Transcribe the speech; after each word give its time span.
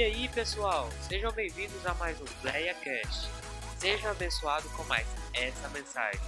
E 0.00 0.02
aí, 0.02 0.28
pessoal, 0.30 0.88
sejam 1.06 1.30
bem-vindos 1.30 1.84
a 1.84 1.92
mais 1.92 2.18
um 2.22 2.24
PlayaCast. 2.40 3.28
Seja 3.76 4.12
abençoado 4.12 4.66
com 4.70 4.82
mais 4.84 5.06
essa 5.34 5.68
mensagem. 5.68 6.18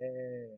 É... 0.00 0.56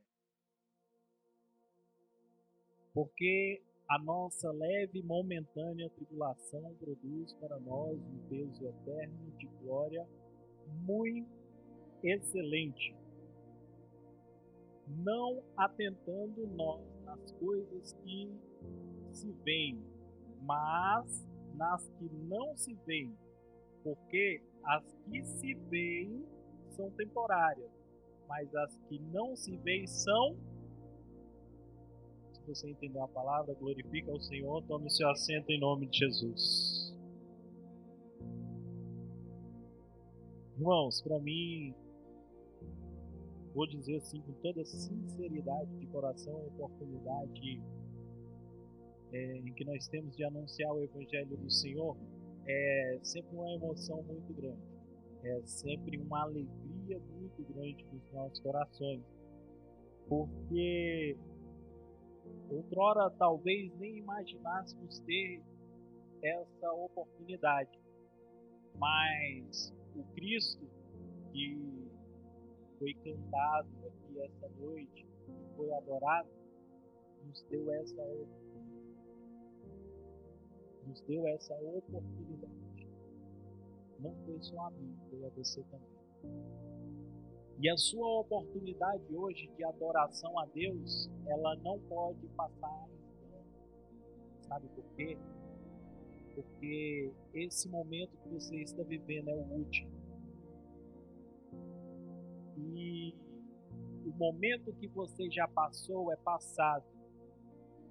Porque 2.95 3.61
a 3.89 3.99
nossa 3.99 4.53
leve 4.53 5.01
e 5.01 5.03
momentânea 5.03 5.91
tribulação 5.91 6.77
produz 6.79 7.33
para 7.41 7.59
nós 7.59 7.99
um 7.99 8.29
peso 8.29 8.69
eterno 8.69 9.33
de 9.37 9.47
glória 9.65 10.07
muito 10.85 11.36
excelente, 12.07 12.95
não 14.89 15.43
atentando 15.57 16.47
nós 16.49 16.83
nas 17.05 17.33
coisas 17.33 17.93
que 18.05 18.31
se 19.13 19.33
veem, 19.45 19.83
mas 20.43 21.27
nas 21.55 21.89
que 21.99 22.09
não 22.29 22.57
se 22.57 22.75
veem, 22.87 23.17
porque 23.83 24.43
as 24.65 24.85
que 25.11 25.25
se 25.25 25.55
veem 25.55 26.25
são 26.71 26.91
temporárias, 26.91 27.71
mas 28.29 28.55
as 28.55 28.77
que 28.89 28.99
não 28.99 29.35
se 29.35 29.57
veem 29.59 29.87
são. 29.87 30.37
Se 32.33 32.43
você 32.47 32.71
entendeu 32.71 33.03
a 33.03 33.09
palavra, 33.09 33.55
glorifica 33.55 34.13
o 34.13 34.21
Senhor, 34.21 34.63
tome 34.67 34.91
seu 34.91 35.09
assento 35.11 35.51
em 35.51 35.59
nome 35.59 35.87
de 35.89 35.99
Jesus. 35.99 36.95
Irmãos, 40.57 41.03
para 41.03 41.19
mim, 41.21 41.75
vou 43.57 43.67
dizer 43.67 43.97
assim 43.97 44.21
com 44.21 44.35
toda 44.35 44.63
sinceridade 44.67 45.75
de 45.79 45.87
coração, 45.87 46.37
a 46.37 46.47
oportunidade 46.47 47.63
é, 49.11 49.37
em 49.39 49.55
que 49.55 49.65
nós 49.65 49.89
temos 49.89 50.15
de 50.15 50.25
anunciar 50.25 50.71
o 50.75 50.83
Evangelho 50.83 51.35
do 51.39 51.51
Senhor 51.51 51.97
é 52.47 53.01
sempre 53.03 53.35
uma 53.35 53.51
emoção 53.55 54.03
muito 54.03 54.35
grande, 54.35 54.61
é 55.25 55.41
sempre 55.47 55.97
uma 55.97 56.25
alegria 56.25 57.01
muito 57.19 57.43
grande 57.55 57.83
nos 57.91 58.13
nossos 58.13 58.39
corações, 58.41 59.03
porque 60.07 61.17
outrora 62.51 63.11
talvez 63.13 63.75
nem 63.79 63.97
imaginássemos 63.97 65.01
ter 65.01 65.43
essa 66.23 66.73
oportunidade, 66.73 67.81
mas 68.79 69.75
o 69.97 70.05
Cristo 70.13 70.69
que 71.33 71.86
foi 72.79 72.95
cantado 72.95 73.69
aqui 73.87 74.21
essa 74.21 74.49
noite, 74.61 75.07
que 75.25 75.57
foi 75.57 75.73
adorado, 75.73 76.29
nos 77.25 77.43
deu 77.51 77.73
essa 77.73 78.03
nos 80.87 81.01
deu 81.03 81.27
essa 81.27 81.55
oportunidade. 81.55 82.89
Não 83.99 84.15
foi 84.25 84.41
só 84.41 84.67
a 84.67 84.71
mim, 84.71 84.97
foi 85.11 85.25
a 85.25 85.29
você 85.31 85.63
também. 85.65 85.97
E 87.59 87.71
a 87.71 87.77
sua 87.77 88.21
oportunidade 88.21 89.03
hoje 89.15 89.49
de 89.57 89.65
adoração 89.65 90.39
a 90.39 90.47
Deus, 90.47 91.11
ela 91.27 91.57
não 91.57 91.81
pode 91.89 92.27
passar 92.37 92.87
em 92.89 93.31
vão. 93.31 93.45
Sabe 94.43 94.69
por 94.69 94.85
quê? 94.95 95.19
porque 96.37 97.11
esse 97.33 97.67
momento 97.69 98.11
que 98.19 98.29
você 98.29 98.57
está 98.57 98.83
vivendo 98.83 99.31
é 99.31 99.35
o 99.35 99.55
último. 99.55 99.91
E 102.57 103.15
o 104.05 104.13
momento 104.17 104.73
que 104.75 104.89
você 104.89 105.31
já 105.31 105.47
passou 105.49 106.13
é 106.13 106.17
passado. 106.17 106.85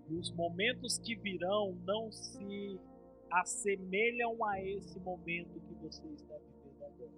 E 0.10 0.16
os 0.16 0.32
momentos 0.32 0.98
que 1.00 1.16
virão 1.16 1.76
não 1.86 2.12
se 2.12 2.80
assemelham 3.32 4.44
a 4.46 4.62
esse 4.62 5.00
momento 5.00 5.60
que 5.60 5.74
você 5.76 6.08
está 6.10 6.36
vivendo 6.36 6.84
agora. 6.84 7.12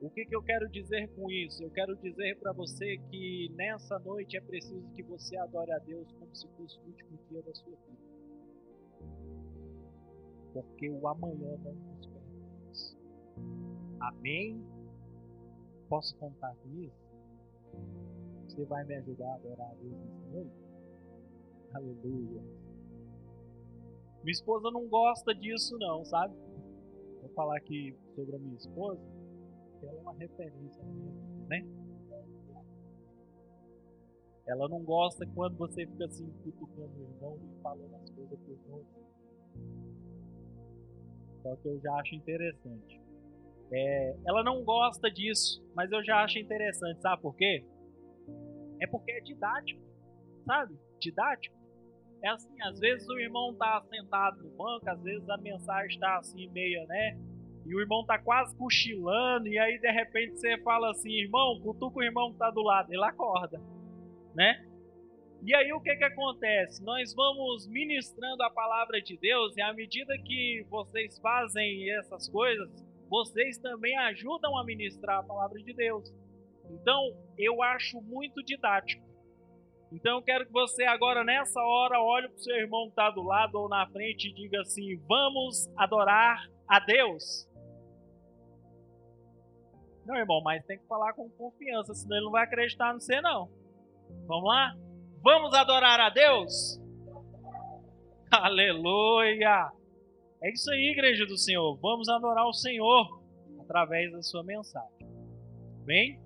O 0.00 0.10
que, 0.10 0.24
que 0.24 0.34
eu 0.34 0.42
quero 0.42 0.68
dizer 0.70 1.08
com 1.14 1.30
isso? 1.30 1.62
Eu 1.62 1.70
quero 1.70 1.96
dizer 1.96 2.38
para 2.38 2.52
você 2.52 2.98
que 3.10 3.50
nessa 3.54 3.98
noite 3.98 4.36
é 4.36 4.40
preciso 4.40 4.90
que 4.92 5.02
você 5.02 5.36
adore 5.36 5.72
a 5.72 5.78
Deus 5.78 6.10
como 6.12 6.34
se 6.34 6.48
fosse 6.56 6.78
o 6.80 6.86
último 6.86 7.18
dia 7.30 7.42
da 7.42 7.54
sua 7.54 7.76
vida 7.76 8.14
porque 10.54 10.88
o 10.88 11.08
amanhã 11.08 11.58
não 11.64 11.74
nos 11.74 12.06
pertence. 12.06 12.96
Amém? 14.00 14.64
Posso 15.88 16.16
contar 16.16 16.54
com 16.56 16.68
isso? 16.80 17.04
Você 18.48 18.64
vai 18.64 18.84
me 18.84 18.94
ajudar 18.96 19.26
a 19.26 19.34
adorar 19.34 19.70
a 19.70 19.74
Deus 19.74 19.92
nessa 19.92 20.26
noite? 20.32 20.64
Aleluia. 21.74 22.42
Minha 24.22 24.32
esposa 24.32 24.70
não 24.70 24.88
gosta 24.88 25.34
disso 25.34 25.76
não, 25.78 26.04
sabe? 26.04 26.34
Vou 27.20 27.30
falar 27.34 27.56
aqui 27.56 27.96
sobre 28.14 28.36
a 28.36 28.38
minha 28.38 28.56
esposa, 28.56 29.00
que 29.80 29.86
ela 29.86 29.98
é 29.98 30.00
uma 30.00 30.14
referência 30.14 30.82
na 30.84 30.92
minha 30.92 31.12
vida, 31.12 31.46
né? 31.48 31.84
Ela 34.46 34.68
não 34.68 34.82
gosta 34.82 35.26
quando 35.34 35.56
você 35.56 35.86
fica 35.86 36.04
assim 36.04 36.30
cutucando 36.42 36.92
o 36.98 37.02
irmão 37.02 37.38
e 37.42 37.62
falando 37.62 37.94
as 37.96 38.10
coisas 38.10 38.38
pro 38.38 38.52
irmão. 38.52 38.84
Só 41.42 41.56
que 41.56 41.68
eu 41.68 41.80
já 41.80 41.94
acho 41.94 42.14
interessante. 42.14 43.03
É, 43.72 44.16
ela 44.26 44.42
não 44.42 44.62
gosta 44.62 45.10
disso, 45.10 45.64
mas 45.74 45.90
eu 45.90 46.04
já 46.04 46.22
acho 46.22 46.38
interessante, 46.38 47.00
sabe 47.00 47.22
por 47.22 47.34
quê? 47.34 47.64
É 48.80 48.86
porque 48.86 49.10
é 49.12 49.20
didático, 49.20 49.80
sabe? 50.46 50.74
Didático. 51.00 51.56
É 52.22 52.28
assim, 52.28 52.60
às 52.62 52.78
vezes 52.78 53.08
o 53.08 53.18
irmão 53.18 53.54
tá 53.54 53.82
sentado 53.90 54.42
no 54.42 54.50
banco, 54.50 54.88
às 54.88 55.02
vezes 55.02 55.28
a 55.28 55.36
mensagem 55.38 55.94
está 55.94 56.18
assim 56.18 56.48
meia, 56.50 56.84
né? 56.86 57.18
E 57.66 57.74
o 57.74 57.80
irmão 57.80 58.04
tá 58.04 58.18
quase 58.18 58.56
cochilando, 58.56 59.48
e 59.48 59.58
aí 59.58 59.78
de 59.78 59.90
repente 59.90 60.38
você 60.38 60.58
fala 60.58 60.90
assim, 60.90 61.10
irmão, 61.10 61.60
cutuca 61.60 61.98
o 61.98 62.02
irmão 62.02 62.32
que 62.32 62.38
tá 62.38 62.50
do 62.50 62.62
lado, 62.62 62.92
ele 62.92 63.04
acorda, 63.04 63.60
né? 64.34 64.64
E 65.42 65.54
aí 65.54 65.72
o 65.74 65.80
que, 65.80 65.94
que 65.96 66.04
acontece? 66.04 66.82
Nós 66.82 67.14
vamos 67.14 67.66
ministrando 67.68 68.42
a 68.42 68.50
palavra 68.50 69.00
de 69.02 69.18
Deus 69.18 69.54
e 69.56 69.60
à 69.60 69.74
medida 69.74 70.16
que 70.18 70.64
vocês 70.70 71.18
fazem 71.18 71.90
essas 71.98 72.28
coisas, 72.30 72.70
vocês 73.14 73.58
também 73.58 73.96
ajudam 73.96 74.58
a 74.58 74.64
ministrar 74.64 75.20
a 75.20 75.22
palavra 75.22 75.62
de 75.62 75.72
Deus. 75.72 76.12
Então, 76.68 77.16
eu 77.38 77.62
acho 77.62 78.02
muito 78.02 78.42
didático. 78.42 79.04
Então, 79.92 80.16
eu 80.16 80.22
quero 80.22 80.44
que 80.44 80.52
você 80.52 80.82
agora, 80.82 81.22
nessa 81.22 81.60
hora, 81.60 82.00
olhe 82.00 82.28
para 82.28 82.36
o 82.36 82.40
seu 82.40 82.56
irmão 82.56 82.86
que 82.86 82.90
está 82.90 83.10
do 83.10 83.22
lado 83.22 83.54
ou 83.54 83.68
na 83.68 83.86
frente 83.86 84.28
e 84.28 84.34
diga 84.34 84.60
assim: 84.62 84.96
Vamos 85.06 85.70
adorar 85.76 86.44
a 86.66 86.80
Deus. 86.80 87.48
Não, 90.04 90.16
irmão, 90.16 90.42
mas 90.42 90.66
tem 90.66 90.78
que 90.78 90.86
falar 90.88 91.12
com 91.12 91.30
confiança, 91.30 91.94
senão 91.94 92.16
ele 92.16 92.24
não 92.24 92.32
vai 92.32 92.42
acreditar 92.42 92.92
no 92.92 93.00
você, 93.00 93.20
não. 93.20 93.48
Vamos 94.26 94.48
lá? 94.48 94.74
Vamos 95.22 95.54
adorar 95.54 96.00
a 96.00 96.10
Deus? 96.10 96.80
Aleluia! 98.32 99.70
É 100.44 100.50
isso 100.50 100.70
aí, 100.70 100.90
igreja 100.90 101.24
do 101.24 101.38
Senhor. 101.38 101.74
Vamos 101.76 102.06
adorar 102.06 102.46
o 102.46 102.52
Senhor 102.52 103.18
através 103.58 104.12
da 104.12 104.20
sua 104.20 104.44
mensagem. 104.44 105.08
Bem? 105.86 106.20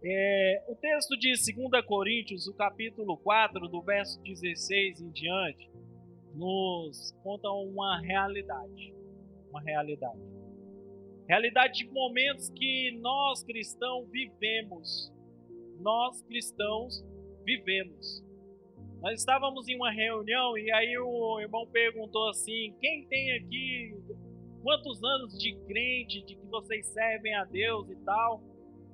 É, 0.00 0.64
o 0.68 0.76
texto 0.76 1.18
de 1.18 1.32
2 1.32 1.84
Coríntios, 1.84 2.46
o 2.46 2.54
capítulo 2.54 3.16
4, 3.16 3.66
do 3.66 3.82
verso 3.82 4.22
16 4.22 5.00
em 5.00 5.10
diante, 5.10 5.68
nos 6.36 7.10
conta 7.24 7.50
uma 7.50 8.00
realidade. 8.00 8.94
Uma 9.50 9.60
realidade. 9.60 10.22
Realidade 11.26 11.78
de 11.80 11.90
momentos 11.90 12.48
que 12.50 12.96
nós 13.00 13.42
cristãos 13.42 14.08
vivemos. 14.08 15.12
Nós 15.80 16.22
cristãos 16.22 17.04
vivemos. 17.44 18.24
Nós 19.02 19.20
estávamos 19.20 19.68
em 19.68 19.76
uma 19.76 19.90
reunião 19.90 20.56
e 20.56 20.70
aí 20.72 20.98
o 20.98 21.40
irmão 21.40 21.66
perguntou 21.66 22.28
assim: 22.30 22.74
quem 22.80 23.06
tem 23.06 23.32
aqui 23.32 23.94
quantos 24.62 25.02
anos 25.02 25.38
de 25.38 25.54
crente, 25.66 26.24
de 26.24 26.34
que 26.34 26.46
vocês 26.46 26.86
servem 26.88 27.34
a 27.34 27.44
Deus 27.44 27.88
e 27.90 27.96
tal? 28.04 28.42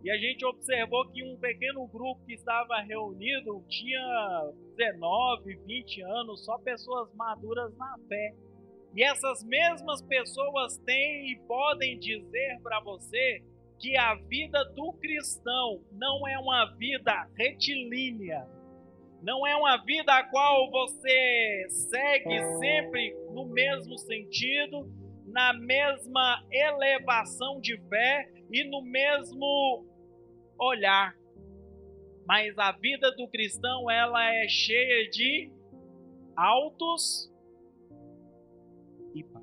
E 0.05 0.11
a 0.11 0.19
gente 0.19 0.45
observou 0.45 1.09
que 1.09 1.23
um 1.23 1.39
pequeno 1.39 1.87
grupo 1.87 2.21
que 2.27 2.35
estava 2.35 2.81
reunido 2.81 3.65
tinha 3.69 4.53
19, 4.77 5.57
20 5.65 6.03
anos, 6.03 6.45
só 6.45 6.59
pessoas 6.59 7.15
maduras 7.15 7.75
na 7.77 7.97
fé. 8.09 8.35
E 8.95 9.03
essas 9.03 9.45
mesmas 9.45 10.03
pessoas 10.03 10.77
têm 10.79 11.33
e 11.33 11.41
podem 11.47 11.99
dizer 11.99 12.59
para 12.63 12.81
você 12.81 13.43
que 13.79 13.97
a 13.97 14.15
vida 14.15 14.65
do 14.75 14.93
cristão 14.95 15.83
não 15.93 16.27
é 16.29 16.39
uma 16.39 16.67
vida 16.77 17.29
retilínea, 17.37 18.47
não 19.23 19.47
é 19.47 19.55
uma 19.55 19.77
vida 19.77 20.13
a 20.13 20.25
qual 20.25 20.69
você 20.69 21.67
segue 21.69 22.45
sempre 22.59 23.15
no 23.31 23.47
mesmo 23.47 23.97
sentido, 23.97 24.91
na 25.27 25.53
mesma 25.53 26.45
elevação 26.51 27.61
de 27.61 27.79
fé 27.89 28.29
e 28.51 28.65
no 28.65 28.83
mesmo 28.83 29.87
olhar. 30.59 31.15
Mas 32.27 32.59
a 32.59 32.73
vida 32.73 33.13
do 33.13 33.29
cristão 33.29 33.89
ela 33.89 34.25
é 34.35 34.49
cheia 34.49 35.09
de 35.09 35.51
altos 36.37 37.33
e 39.15 39.23
baixos. 39.23 39.42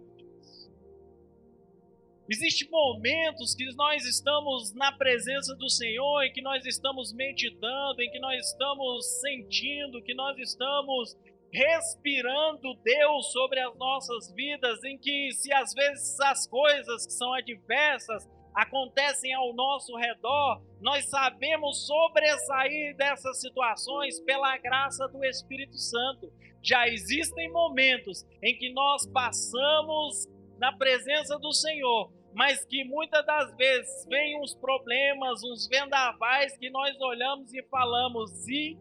Existem 2.31 2.69
momentos 2.69 3.55
que 3.55 3.65
nós 3.73 4.05
estamos 4.05 4.71
na 4.75 4.91
presença 4.91 5.55
do 5.55 5.67
Senhor, 5.67 6.21
em 6.21 6.31
que 6.31 6.43
nós 6.43 6.63
estamos 6.63 7.11
meditando, 7.11 8.03
em 8.03 8.11
que 8.11 8.19
nós 8.19 8.45
estamos 8.45 9.19
sentindo, 9.19 10.03
que 10.03 10.13
nós 10.13 10.37
estamos 10.37 11.17
respirando 11.51 12.75
Deus 12.83 13.31
sobre 13.31 13.59
as 13.59 13.75
nossas 13.77 14.31
vidas, 14.33 14.83
em 14.83 14.95
que 14.95 15.31
se 15.31 15.51
às 15.51 15.73
vezes 15.73 16.19
as 16.19 16.45
coisas 16.45 17.07
que 17.07 17.13
são 17.13 17.33
adversas 17.33 18.29
acontecem 18.53 19.33
ao 19.33 19.51
nosso 19.53 19.95
redor, 19.95 20.61
nós 20.79 21.09
sabemos 21.09 21.87
sobressair 21.87 22.95
dessas 22.95 23.41
situações 23.41 24.19
pela 24.19 24.55
graça 24.59 25.07
do 25.07 25.25
Espírito 25.25 25.77
Santo. 25.79 26.31
Já 26.61 26.87
existem 26.87 27.51
momentos 27.51 28.23
em 28.43 28.55
que 28.55 28.71
nós 28.71 29.07
passamos 29.07 30.27
na 30.59 30.73
presença 30.73 31.39
do 31.39 31.53
Senhor, 31.53 32.11
mas 32.33 32.63
que 32.65 32.83
muitas 32.83 33.25
das 33.25 33.55
vezes 33.55 34.05
vem 34.07 34.39
uns 34.41 34.55
problemas, 34.55 35.43
uns 35.43 35.67
vendavais 35.67 36.57
que 36.57 36.69
nós 36.69 36.99
olhamos 37.01 37.53
e 37.53 37.63
falamos: 37.63 38.47
e 38.47 38.77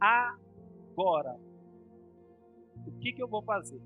agora? 0.00 1.36
O 2.86 2.98
que, 3.00 3.12
que 3.12 3.22
eu 3.22 3.28
vou 3.28 3.42
fazer? 3.42 3.80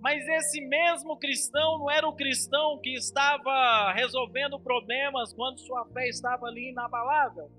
Mas 0.00 0.26
esse 0.28 0.60
mesmo 0.60 1.18
cristão 1.18 1.78
não 1.78 1.90
era 1.90 2.06
o 2.06 2.14
cristão 2.14 2.78
que 2.78 2.94
estava 2.94 3.92
resolvendo 3.92 4.60
problemas 4.60 5.32
quando 5.32 5.58
sua 5.58 5.84
fé 5.86 6.08
estava 6.08 6.46
ali 6.46 6.70
inabalável. 6.70 7.50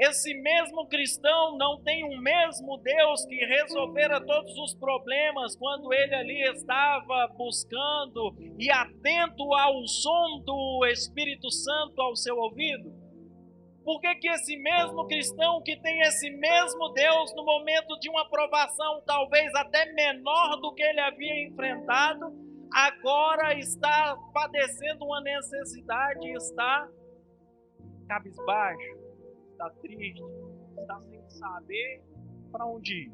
Esse 0.00 0.32
mesmo 0.32 0.86
cristão 0.86 1.58
não 1.58 1.78
tem 1.82 2.04
o 2.04 2.18
mesmo 2.22 2.78
Deus 2.78 3.22
que 3.26 3.34
resolvera 3.34 4.18
todos 4.18 4.56
os 4.56 4.74
problemas 4.74 5.54
quando 5.56 5.92
ele 5.92 6.14
ali 6.14 6.42
estava 6.44 7.26
buscando 7.36 8.34
e 8.58 8.70
atento 8.70 9.52
ao 9.52 9.86
som 9.86 10.42
do 10.42 10.86
Espírito 10.86 11.50
Santo 11.50 12.00
ao 12.00 12.16
seu 12.16 12.34
ouvido. 12.38 12.90
Por 13.84 14.00
que, 14.00 14.14
que 14.14 14.28
esse 14.28 14.56
mesmo 14.56 15.06
cristão 15.06 15.62
que 15.62 15.76
tem 15.76 16.00
esse 16.00 16.30
mesmo 16.30 16.88
Deus 16.94 17.34
no 17.34 17.44
momento 17.44 17.98
de 18.00 18.08
uma 18.08 18.26
provação 18.26 19.02
talvez 19.04 19.54
até 19.54 19.92
menor 19.92 20.56
do 20.62 20.72
que 20.72 20.82
ele 20.82 21.00
havia 21.00 21.46
enfrentado, 21.46 22.32
agora 22.72 23.52
está 23.58 24.16
padecendo 24.32 25.04
uma 25.04 25.20
necessidade, 25.20 26.26
está 26.32 26.88
cabisbaixo, 28.08 28.99
está 29.60 29.70
triste, 29.82 30.22
está 30.78 31.00
sem 31.02 31.30
saber 31.30 32.02
para 32.50 32.66
onde 32.66 32.94
ir? 32.94 33.12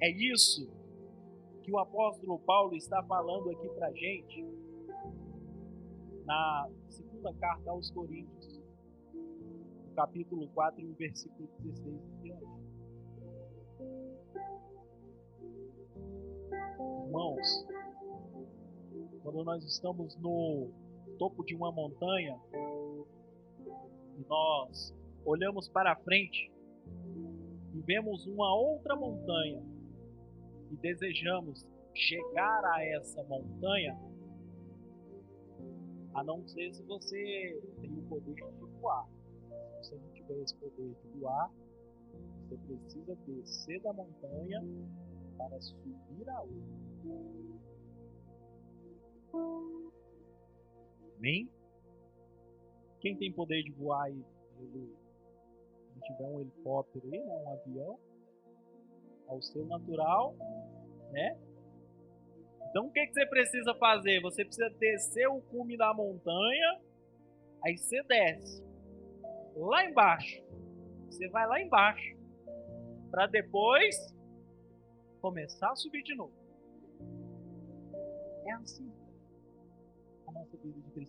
É 0.00 0.08
isso 0.08 0.70
que 1.62 1.72
o 1.72 1.78
apóstolo 1.78 2.38
Paulo 2.38 2.76
está 2.76 3.02
falando 3.02 3.50
aqui 3.50 3.68
para 3.70 3.88
a 3.88 3.92
gente 3.92 4.46
na 6.24 6.70
segunda 6.88 7.34
carta 7.34 7.70
aos 7.70 7.90
Coríntios, 7.90 8.62
capítulo 9.96 10.48
4, 10.50 10.86
no 10.86 10.94
versículo 10.94 11.48
16 11.58 11.96
e 11.96 12.22
diante. 12.22 12.68
Irmãos, 17.04 17.66
quando 19.24 19.44
nós 19.44 19.64
estamos 19.64 20.16
no 20.18 20.70
topo 21.18 21.44
de 21.44 21.54
uma 21.54 21.72
montanha 21.72 22.40
e 24.16 24.24
nós 24.28 24.94
olhamos 25.24 25.68
para 25.68 25.94
frente 25.96 26.50
e 27.74 27.80
vemos 27.80 28.26
uma 28.26 28.54
outra 28.54 28.96
montanha 28.96 29.62
e 30.70 30.76
desejamos 30.76 31.66
chegar 31.94 32.64
a 32.64 32.84
essa 32.84 33.22
montanha, 33.24 33.98
a 36.14 36.22
não 36.22 36.46
ser 36.46 36.72
se 36.72 36.82
você 36.84 37.60
tem 37.80 37.90
o 37.98 38.02
poder 38.02 38.34
de 38.34 38.64
voar. 38.80 39.06
Se 39.82 39.90
você 39.90 39.96
não 39.96 40.10
tiver 40.12 40.42
esse 40.42 40.54
poder 40.56 40.94
de 40.94 41.18
voar, 41.18 41.50
você 42.48 42.56
precisa 42.56 43.16
descer 43.26 43.80
da 43.82 43.92
montanha 43.92 44.64
para 45.36 45.60
subir 45.60 46.28
a 46.28 46.40
outra. 46.42 46.78
Amém? 51.18 51.50
Quem 53.00 53.16
tem 53.16 53.32
poder 53.32 53.62
de 53.62 53.72
voar 53.72 54.04
aí? 54.04 54.24
Se 54.58 56.00
tiver 56.00 56.26
um 56.26 56.40
helicóptero 56.40 57.04
aí, 57.12 57.20
né, 57.20 57.36
um 57.44 57.52
avião, 57.52 57.98
ao 59.26 59.42
seu 59.42 59.66
natural, 59.66 60.34
né? 61.10 61.36
Então 62.70 62.86
o 62.86 62.92
que, 62.92 63.06
que 63.06 63.12
você 63.12 63.26
precisa 63.26 63.74
fazer? 63.74 64.20
Você 64.22 64.44
precisa 64.44 64.70
descer 64.70 65.28
o 65.28 65.40
cume 65.40 65.76
da 65.76 65.92
montanha, 65.92 66.80
aí 67.64 67.76
você 67.76 68.02
desce 68.04 68.64
lá 69.56 69.84
embaixo. 69.84 70.42
Você 71.06 71.28
vai 71.28 71.46
lá 71.46 71.60
embaixo 71.60 72.16
para 73.10 73.26
depois 73.26 73.96
começar 75.20 75.70
a 75.70 75.76
subir 75.76 76.02
de 76.02 76.14
novo. 76.14 76.32
É 78.46 78.52
assim 78.52 78.90
nossa 80.38 80.56
vida 80.56 80.80
de. 80.94 81.08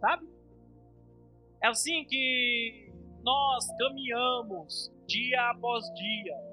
Sabe? 0.00 0.28
É 1.62 1.68
assim 1.68 2.04
que 2.04 2.92
nós 3.22 3.66
caminhamos 3.78 4.92
dia 5.06 5.50
após 5.50 5.84
dia 5.94 6.52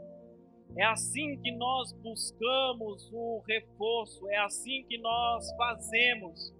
é 0.77 0.83
assim 0.83 1.37
que 1.41 1.51
nós 1.51 1.91
buscamos 1.93 3.09
o 3.11 3.43
reforço, 3.47 4.29
é 4.29 4.37
assim 4.37 4.83
que 4.87 4.97
nós 4.97 5.51
fazemos. 5.57 6.53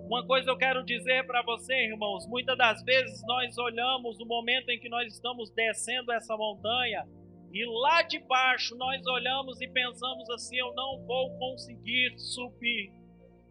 Uma 0.00 0.26
coisa 0.26 0.50
eu 0.50 0.58
quero 0.58 0.84
dizer 0.84 1.26
para 1.26 1.42
você, 1.42 1.74
irmãos: 1.86 2.26
muitas 2.26 2.58
das 2.58 2.82
vezes 2.82 3.22
nós 3.26 3.56
olhamos 3.56 4.18
o 4.18 4.26
momento 4.26 4.68
em 4.70 4.78
que 4.78 4.88
nós 4.88 5.12
estamos 5.12 5.50
descendo 5.50 6.12
essa 6.12 6.36
montanha 6.36 7.06
e 7.52 7.64
lá 7.64 8.02
de 8.02 8.18
baixo 8.18 8.76
nós 8.76 9.06
olhamos 9.06 9.60
e 9.60 9.68
pensamos 9.68 10.28
assim: 10.30 10.56
eu 10.56 10.74
não 10.74 11.06
vou 11.06 11.30
conseguir 11.38 12.18
subir, 12.18 12.92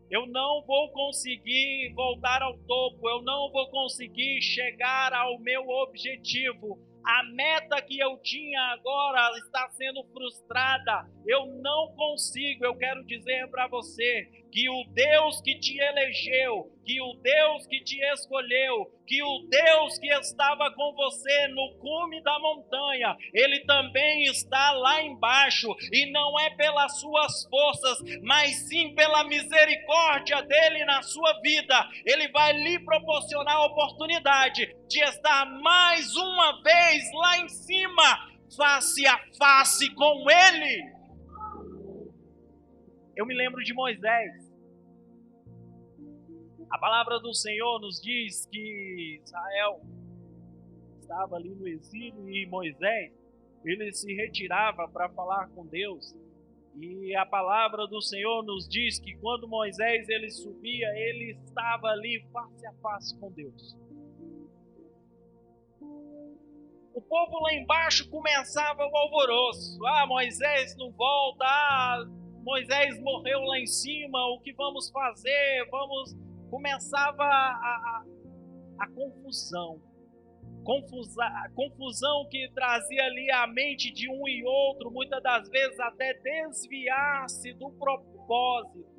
eu 0.09 0.25
não 0.27 0.63
vou 0.65 0.89
conseguir 0.91 1.93
voltar 1.93 2.41
ao 2.41 2.57
topo, 2.59 3.09
eu 3.09 3.21
não 3.21 3.51
vou 3.51 3.69
conseguir 3.69 4.41
chegar 4.41 5.13
ao 5.13 5.39
meu 5.39 5.67
objetivo 5.67 6.79
a 7.05 7.23
meta 7.23 7.79
que 7.83 7.99
eu 7.99 8.17
tinha 8.17 8.59
agora 8.73 9.37
está 9.37 9.69
sendo 9.69 10.03
frustrada. 10.05 11.07
Eu 11.27 11.45
não 11.61 11.93
consigo. 11.95 12.65
Eu 12.65 12.75
quero 12.75 13.05
dizer 13.05 13.47
para 13.51 13.67
você 13.67 14.27
que 14.55 14.69
o 14.69 14.85
Deus 14.85 15.41
que 15.41 15.59
te 15.59 15.77
elegeu, 15.77 16.71
que 16.85 17.01
o 17.01 17.13
Deus 17.15 17.67
que 17.67 17.83
te 17.83 17.99
escolheu, 18.13 18.89
que 19.05 19.21
o 19.21 19.39
Deus 19.49 19.99
que 19.99 20.07
estava 20.07 20.71
com 20.71 20.93
você 20.93 21.49
no 21.49 21.75
cume 21.75 22.23
da 22.23 22.39
montanha, 22.39 23.17
ele 23.33 23.65
também 23.65 24.23
está 24.23 24.71
lá 24.71 25.01
embaixo, 25.01 25.67
e 25.91 26.09
não 26.09 26.39
é 26.39 26.51
pelas 26.51 27.01
suas 27.01 27.43
forças, 27.49 27.97
mas 28.23 28.69
sim 28.69 28.95
pela 28.95 29.25
misericórdia 29.25 30.41
dele 30.43 30.85
na 30.85 31.01
sua 31.01 31.33
vida. 31.41 31.89
Ele 32.05 32.29
vai 32.29 32.53
lhe 32.53 32.79
proporcionar 32.79 33.57
a 33.57 33.65
oportunidade 33.65 34.73
de 34.87 35.03
estar 35.03 35.45
mais 35.59 36.15
uma 36.15 36.63
vez 36.63 37.03
lá 37.13 37.39
em 37.39 37.49
cima, 37.49 38.31
face 38.55 39.05
a 39.05 39.19
face 39.37 39.93
com 39.95 40.25
ele. 40.31 40.95
Eu 43.17 43.25
me 43.25 43.33
lembro 43.33 43.61
de 43.61 43.73
Moisés. 43.73 44.44
A 46.69 46.77
palavra 46.77 47.19
do 47.19 47.33
Senhor 47.33 47.79
nos 47.79 48.01
diz 48.01 48.45
que 48.47 49.21
Israel 49.23 49.81
estava 50.99 51.35
ali 51.35 51.53
no 51.53 51.67
exílio 51.67 52.29
e 52.29 52.45
Moisés, 52.47 53.13
ele 53.63 53.93
se 53.93 54.13
retirava 54.13 54.87
para 54.87 55.09
falar 55.09 55.47
com 55.49 55.65
Deus. 55.65 56.15
E 56.77 57.15
a 57.15 57.25
palavra 57.25 57.87
do 57.87 58.01
Senhor 58.01 58.43
nos 58.43 58.67
diz 58.67 58.99
que 58.99 59.15
quando 59.17 59.47
Moisés 59.47 60.09
ele 60.09 60.29
subia, 60.29 60.87
ele 60.95 61.37
estava 61.45 61.87
ali 61.87 62.25
face 62.33 62.67
a 62.67 62.73
face 62.73 63.17
com 63.19 63.31
Deus. 63.31 63.77
O 66.93 67.01
povo 67.01 67.39
lá 67.41 67.53
embaixo 67.53 68.09
começava 68.09 68.85
o 68.85 68.97
alvoroço. 68.97 69.85
Ah, 69.85 70.05
Moisés 70.05 70.75
não 70.77 70.91
volta. 70.91 71.45
Ah, 71.45 72.05
Moisés 72.41 72.99
morreu 73.01 73.41
lá 73.41 73.59
em 73.59 73.67
cima. 73.67 74.17
O 74.27 74.39
que 74.39 74.53
vamos 74.53 74.89
fazer? 74.89 75.67
Vamos 75.69 76.15
começava 76.55 77.21
a, 77.21 77.51
a, 77.51 78.03
a 78.79 78.87
confusão. 78.87 79.81
confusa, 80.63 81.25
confusão 81.53 82.29
que 82.29 82.49
trazia 82.55 83.03
ali 83.03 83.29
a 83.29 83.45
mente 83.45 83.91
de 83.91 84.09
um 84.09 84.25
e 84.25 84.41
outro, 84.45 84.89
muitas 84.89 85.21
das 85.21 85.49
vezes 85.49 85.77
até 85.81 86.13
desviar-se 86.13 87.53
do 87.55 87.71
propósito. 87.71 88.95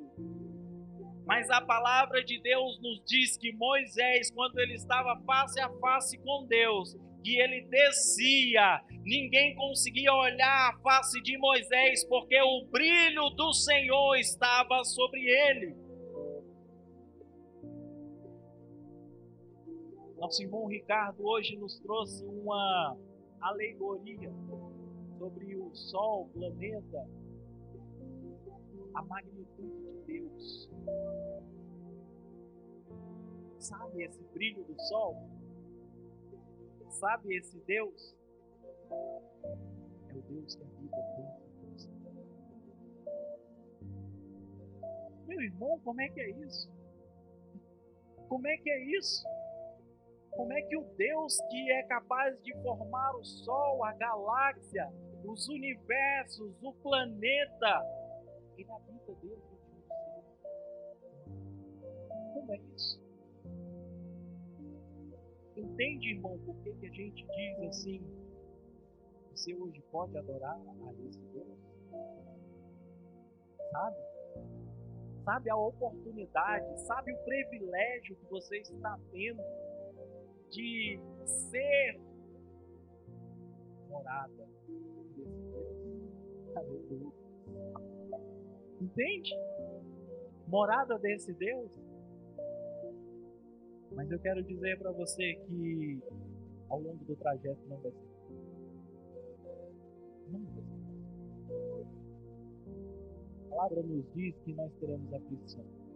Mas 1.25 1.49
a 1.49 1.59
palavra 1.59 2.23
de 2.23 2.39
Deus 2.41 2.79
nos 2.79 3.03
diz 3.05 3.35
que 3.37 3.51
Moisés, 3.53 4.29
quando 4.29 4.59
ele 4.59 4.75
estava 4.75 5.19
face 5.25 5.59
a 5.59 5.69
face 5.79 6.15
com 6.19 6.45
Deus, 6.45 6.95
que 7.23 7.39
ele 7.41 7.67
descia, 7.69 8.81
ninguém 9.03 9.55
conseguia 9.55 10.13
olhar 10.13 10.69
a 10.69 10.79
face 10.83 11.19
de 11.23 11.35
Moisés, 11.39 12.05
porque 12.05 12.39
o 12.39 12.67
brilho 12.71 13.31
do 13.31 13.51
Senhor 13.51 14.15
estava 14.15 14.83
sobre 14.85 15.21
ele. 15.25 15.86
Nosso 20.17 20.41
irmão 20.41 20.65
Ricardo 20.65 21.23
hoje 21.23 21.55
nos 21.57 21.77
trouxe 21.79 22.25
uma 22.25 22.97
alegoria 23.39 24.33
sobre 25.19 25.55
o 25.55 25.73
Sol, 25.75 26.23
o 26.23 26.29
planeta, 26.29 27.07
a 28.95 29.01
magnitude 29.03 29.79
de 29.79 30.05
Deus. 30.07 30.71
Sabe 33.59 34.03
esse 34.03 34.23
brilho 34.33 34.63
do 34.63 34.81
Sol? 34.81 35.15
Sabe 36.89 37.35
esse 37.35 37.59
Deus? 37.59 38.15
É 40.09 40.13
o 40.15 40.21
Deus 40.23 40.55
que 40.55 40.63
habita 40.63 40.97
dentro 41.15 41.43
de 41.45 41.67
você. 41.73 41.89
Meu 45.27 45.41
irmão, 45.41 45.79
como 45.83 46.01
é 46.01 46.09
que 46.09 46.21
é 46.21 46.29
isso? 46.31 46.71
Como 48.27 48.47
é 48.47 48.57
que 48.57 48.69
é 48.71 48.83
isso? 48.97 49.23
Como 50.37 50.53
é 50.53 50.61
que 50.61 50.77
o 50.77 50.83
Deus 50.95 51.35
que 51.49 51.71
é 51.71 51.83
capaz 51.87 52.39
de 52.43 52.53
formar 52.61 53.15
o 53.15 53.25
Sol, 53.25 53.83
a 53.83 53.91
galáxia, 53.93 54.87
os 55.25 55.49
universos, 55.49 56.53
o 56.61 56.73
planeta, 56.73 57.83
ele 58.55 58.71
habita 58.71 59.13
dentro 59.13 59.15
de 59.15 59.27
você? 59.29 59.87
Como 62.35 62.53
é 62.53 62.57
isso? 62.75 63.01
Entende, 65.55 66.11
irmão, 66.11 66.37
por 66.45 66.55
que, 66.57 66.71
que 66.71 66.85
a 66.85 66.91
gente 66.91 67.25
diz 67.25 67.59
assim? 67.69 68.01
Você 69.31 69.55
hoje 69.55 69.81
pode 69.91 70.15
adorar 70.19 70.55
a 70.55 70.93
esse 71.07 71.19
Deus? 71.33 71.57
Sabe? 73.71 73.97
Sabe 75.25 75.49
a 75.49 75.55
oportunidade, 75.55 76.79
sabe 76.81 77.11
o 77.11 77.17
privilégio 77.25 78.15
que 78.15 78.25
você 78.29 78.59
está 78.59 78.99
tendo 79.11 79.41
de 80.49 80.99
ser 81.25 81.99
morada 83.89 84.47
desse 84.67 85.43
Deus. 85.51 86.55
Aleluia. 86.55 87.11
Entende? 88.81 89.31
Morada 90.47 90.97
desse 90.99 91.33
Deus. 91.33 91.71
Mas 93.91 94.11
eu 94.11 94.19
quero 94.19 94.43
dizer 94.43 94.77
para 94.77 94.91
você 94.91 95.33
que 95.47 95.99
ao 96.69 96.79
longo 96.79 97.03
do 97.05 97.15
trajeto 97.15 97.61
não 97.67 97.77
vai 97.77 97.91
ser. 97.91 98.07
Não 100.29 100.39
vai 100.39 100.63
ser. 100.63 100.77
A 103.45 103.49
palavra 103.49 103.81
nos 103.81 104.05
diz 104.13 104.35
que 104.39 104.53
nós 104.53 104.71
teremos 104.79 105.13
aflição. 105.13 105.86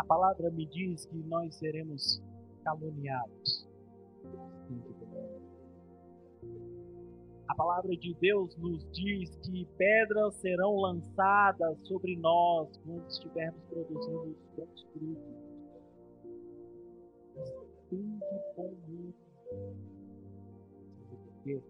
A 0.00 0.04
palavra 0.04 0.50
me 0.50 0.64
diz 0.64 1.04
que 1.04 1.18
nós 1.24 1.54
seremos 1.56 2.22
caluniados. 2.64 3.68
A 7.46 7.54
palavra 7.54 7.94
de 7.94 8.14
Deus 8.14 8.56
nos 8.56 8.82
diz 8.92 9.36
que 9.44 9.66
pedras 9.76 10.36
serão 10.36 10.76
lançadas 10.76 11.78
sobre 11.86 12.16
nós 12.16 12.74
quando 12.78 13.06
estivermos 13.08 13.62
produzindo 13.68 14.30
os 14.30 14.56
bons 14.56 14.82
frutos. 14.90 15.34
Tem 17.90 18.00
de 18.00 18.20
bom 18.56 18.74
Sabe 21.04 21.18
por 21.18 21.42
quê? 21.44 21.62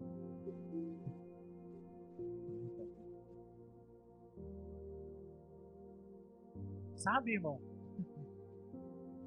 Sabe, 6.95 7.33
irmão? 7.33 7.70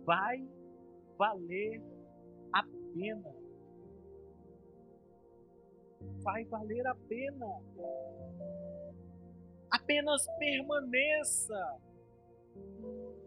Vai 0.05 0.47
valer 1.19 1.83
a 2.53 2.63
pena. 2.95 3.35
Vai 6.23 6.45
valer 6.45 6.87
a 6.87 6.95
pena. 6.95 7.47
Apenas 9.71 10.27
permaneça. 10.39 11.79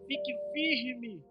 Fique 0.07 0.37
firme. 0.53 1.23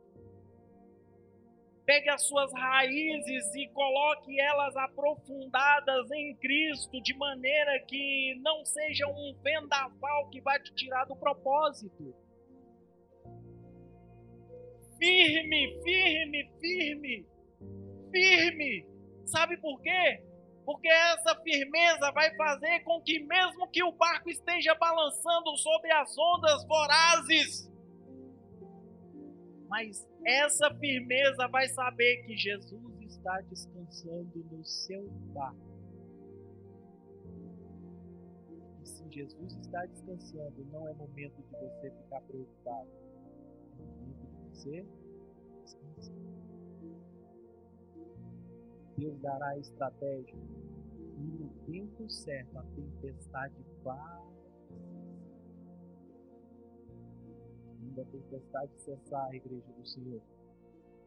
Pegue 1.84 2.08
as 2.08 2.26
suas 2.26 2.52
raízes 2.52 3.54
e 3.54 3.68
coloque 3.68 4.40
elas 4.40 4.76
aprofundadas 4.76 6.10
em 6.10 6.34
Cristo, 6.34 7.00
de 7.00 7.16
maneira 7.16 7.78
que 7.86 8.34
não 8.42 8.64
seja 8.64 9.06
um 9.06 9.32
vendaval 9.40 10.28
que 10.28 10.40
vai 10.40 10.60
te 10.60 10.74
tirar 10.74 11.04
do 11.04 11.14
propósito 11.14 12.12
firme, 14.98 15.80
firme, 15.82 16.50
firme, 16.60 17.26
firme. 18.10 18.86
Sabe 19.26 19.56
por 19.58 19.80
quê? 19.80 20.22
Porque 20.64 20.88
essa 20.88 21.34
firmeza 21.42 22.10
vai 22.12 22.34
fazer 22.34 22.80
com 22.80 23.00
que, 23.02 23.20
mesmo 23.20 23.68
que 23.68 23.82
o 23.84 23.92
barco 23.92 24.28
esteja 24.28 24.74
balançando 24.74 25.56
sobre 25.56 25.92
as 25.92 26.16
ondas 26.18 26.66
vorazes, 26.66 27.70
mas 29.68 30.06
essa 30.24 30.72
firmeza 30.74 31.46
vai 31.48 31.68
saber 31.68 32.24
que 32.24 32.36
Jesus 32.36 33.00
está 33.00 33.40
descansando 33.42 34.44
no 34.50 34.64
seu 34.64 35.08
barco. 35.32 35.76
E 38.82 38.86
se 38.86 39.04
Jesus 39.10 39.56
está 39.58 39.84
descansando, 39.86 40.64
não 40.72 40.88
é 40.88 40.94
momento 40.94 41.42
de 41.42 41.56
você 41.58 41.90
ficar 41.90 42.20
preocupado 42.22 43.05
você 44.56 44.86
Deus 48.96 49.20
dará 49.20 49.48
a 49.48 49.58
estratégia 49.58 50.34
e 50.34 51.22
no 51.22 51.48
tempo 51.66 52.08
certo 52.08 52.58
a 52.58 52.62
tempestade 52.62 53.54
vai. 53.84 54.26
Quando 57.78 58.00
a 58.00 58.04
tempestade 58.06 58.72
cessar, 58.78 59.28
a 59.28 59.36
igreja 59.36 59.70
do 59.72 59.86
Senhor, 59.86 60.22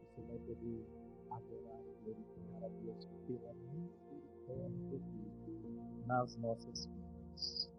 você 0.02 0.22
vai 0.22 0.38
poder 0.38 0.86
adorar 1.30 1.80
e 1.80 2.04
glorificar 2.04 2.64
a 2.64 2.68
Deus 2.68 3.04
pela 3.26 3.54
misericórdia 3.54 4.98
dele 4.98 6.06
nas 6.06 6.36
nossas 6.36 6.86
vidas. 6.86 7.70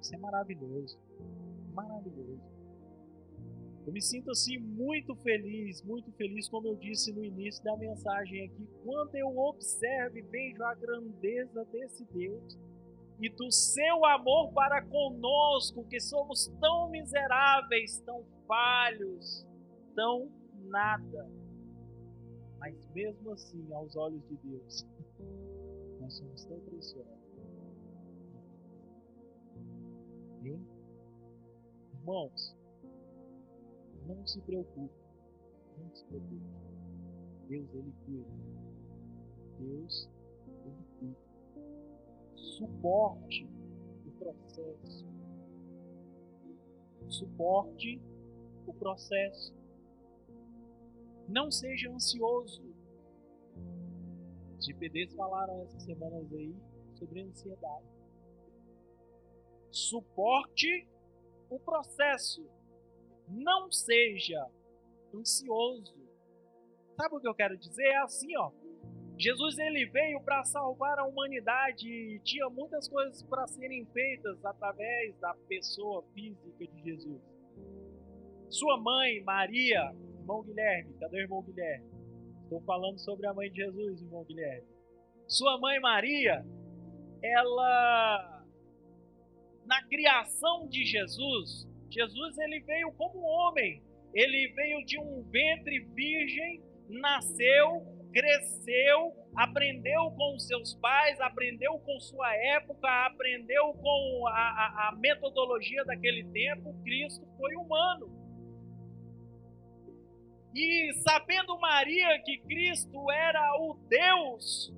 Isso 0.00 0.14
é 0.14 0.18
maravilhoso. 0.18 0.98
Maravilhoso. 1.74 2.59
Eu 3.86 3.92
me 3.92 4.02
sinto 4.02 4.30
assim 4.30 4.58
muito 4.58 5.14
feliz, 5.16 5.82
muito 5.82 6.12
feliz, 6.12 6.48
como 6.48 6.68
eu 6.68 6.76
disse 6.76 7.12
no 7.12 7.24
início 7.24 7.64
da 7.64 7.76
mensagem 7.76 8.44
aqui, 8.44 8.68
quando 8.84 9.14
eu 9.14 9.36
observo 9.38 10.18
e 10.18 10.22
vejo 10.22 10.62
a 10.62 10.74
grandeza 10.74 11.64
desse 11.66 12.04
Deus 12.12 12.58
e 13.20 13.28
do 13.30 13.50
seu 13.50 14.04
amor 14.04 14.52
para 14.52 14.82
conosco, 14.82 15.84
que 15.84 16.00
somos 16.00 16.46
tão 16.60 16.90
miseráveis, 16.90 17.98
tão 18.00 18.24
falhos, 18.46 19.46
tão 19.94 20.30
nada. 20.64 21.30
Mas 22.58 22.86
mesmo 22.94 23.32
assim, 23.32 23.72
aos 23.72 23.96
olhos 23.96 24.22
de 24.28 24.36
Deus, 24.36 24.86
nós 26.00 26.14
somos 26.14 26.44
tão 26.44 26.60
preciosos. 26.60 27.20
Hein? 30.42 30.66
Irmãos, 31.94 32.56
não 34.14 34.26
se 34.26 34.40
preocupe. 34.40 34.94
Não 35.78 35.94
se 35.94 36.04
preocupe. 36.04 36.40
Deus, 37.48 37.74
Ele 37.74 37.92
cuida. 38.04 38.30
Deus, 39.58 40.08
Ele 40.64 40.84
cuida. 40.98 41.16
Suporte 42.36 43.48
o 44.06 44.10
processo. 44.12 45.06
Suporte 47.08 48.00
o 48.66 48.74
processo. 48.74 49.54
Não 51.28 51.50
seja 51.50 51.90
ansioso. 51.90 52.62
Os 54.58 54.66
GPDs 54.66 55.14
falaram 55.14 55.62
essas 55.62 55.82
semanas 55.82 56.32
aí 56.32 56.54
sobre 56.94 57.22
ansiedade. 57.22 57.86
Suporte 59.70 60.86
o 61.48 61.58
processo 61.58 62.44
não 63.30 63.70
seja 63.70 64.46
ansioso. 65.14 65.98
Sabe 66.96 67.16
o 67.16 67.20
que 67.20 67.28
eu 67.28 67.34
quero 67.34 67.56
dizer? 67.56 67.86
É 67.86 67.98
assim, 67.98 68.36
ó. 68.36 68.50
Jesus 69.18 69.58
ele 69.58 69.84
veio 69.86 70.20
para 70.22 70.42
salvar 70.44 70.98
a 70.98 71.04
humanidade 71.04 71.86
e 71.86 72.18
tinha 72.20 72.48
muitas 72.48 72.88
coisas 72.88 73.22
para 73.22 73.46
serem 73.46 73.84
feitas 73.86 74.42
através 74.44 75.14
da 75.18 75.34
pessoa 75.46 76.02
física 76.14 76.66
de 76.66 76.82
Jesus. 76.82 77.20
Sua 78.48 78.80
mãe, 78.80 79.22
Maria, 79.22 79.94
irmão 80.18 80.42
Guilherme, 80.42 80.94
cadê 80.98 81.18
o 81.18 81.20
irmão 81.20 81.42
Guilherme? 81.42 81.90
Estou 82.44 82.62
falando 82.62 82.98
sobre 82.98 83.26
a 83.26 83.34
mãe 83.34 83.50
de 83.50 83.56
Jesus, 83.56 84.00
irmão 84.00 84.24
Guilherme. 84.24 84.66
Sua 85.28 85.58
mãe 85.58 85.78
Maria, 85.78 86.44
ela 87.22 88.42
na 89.66 89.82
criação 89.84 90.66
de 90.66 90.84
Jesus, 90.84 91.68
Jesus 91.90 92.38
ele 92.38 92.60
veio 92.60 92.92
como 92.92 93.20
homem. 93.20 93.82
Ele 94.14 94.48
veio 94.54 94.84
de 94.84 94.98
um 94.98 95.22
ventre 95.30 95.80
virgem, 95.94 96.62
nasceu, 96.88 97.86
cresceu, 98.12 99.14
aprendeu 99.36 100.10
com 100.12 100.38
seus 100.38 100.74
pais, 100.74 101.20
aprendeu 101.20 101.78
com 101.78 102.00
sua 102.00 102.34
época, 102.36 102.88
aprendeu 103.06 103.72
com 103.74 104.26
a, 104.26 104.32
a, 104.32 104.88
a 104.88 104.96
metodologia 104.96 105.84
daquele 105.84 106.24
tempo. 106.24 106.74
Cristo 106.82 107.26
foi 107.36 107.54
humano. 107.54 108.20
E 110.54 110.92
sabendo 110.94 111.58
Maria 111.60 112.20
que 112.24 112.38
Cristo 112.38 113.10
era 113.10 113.56
o 113.60 113.74
Deus, 113.88 114.74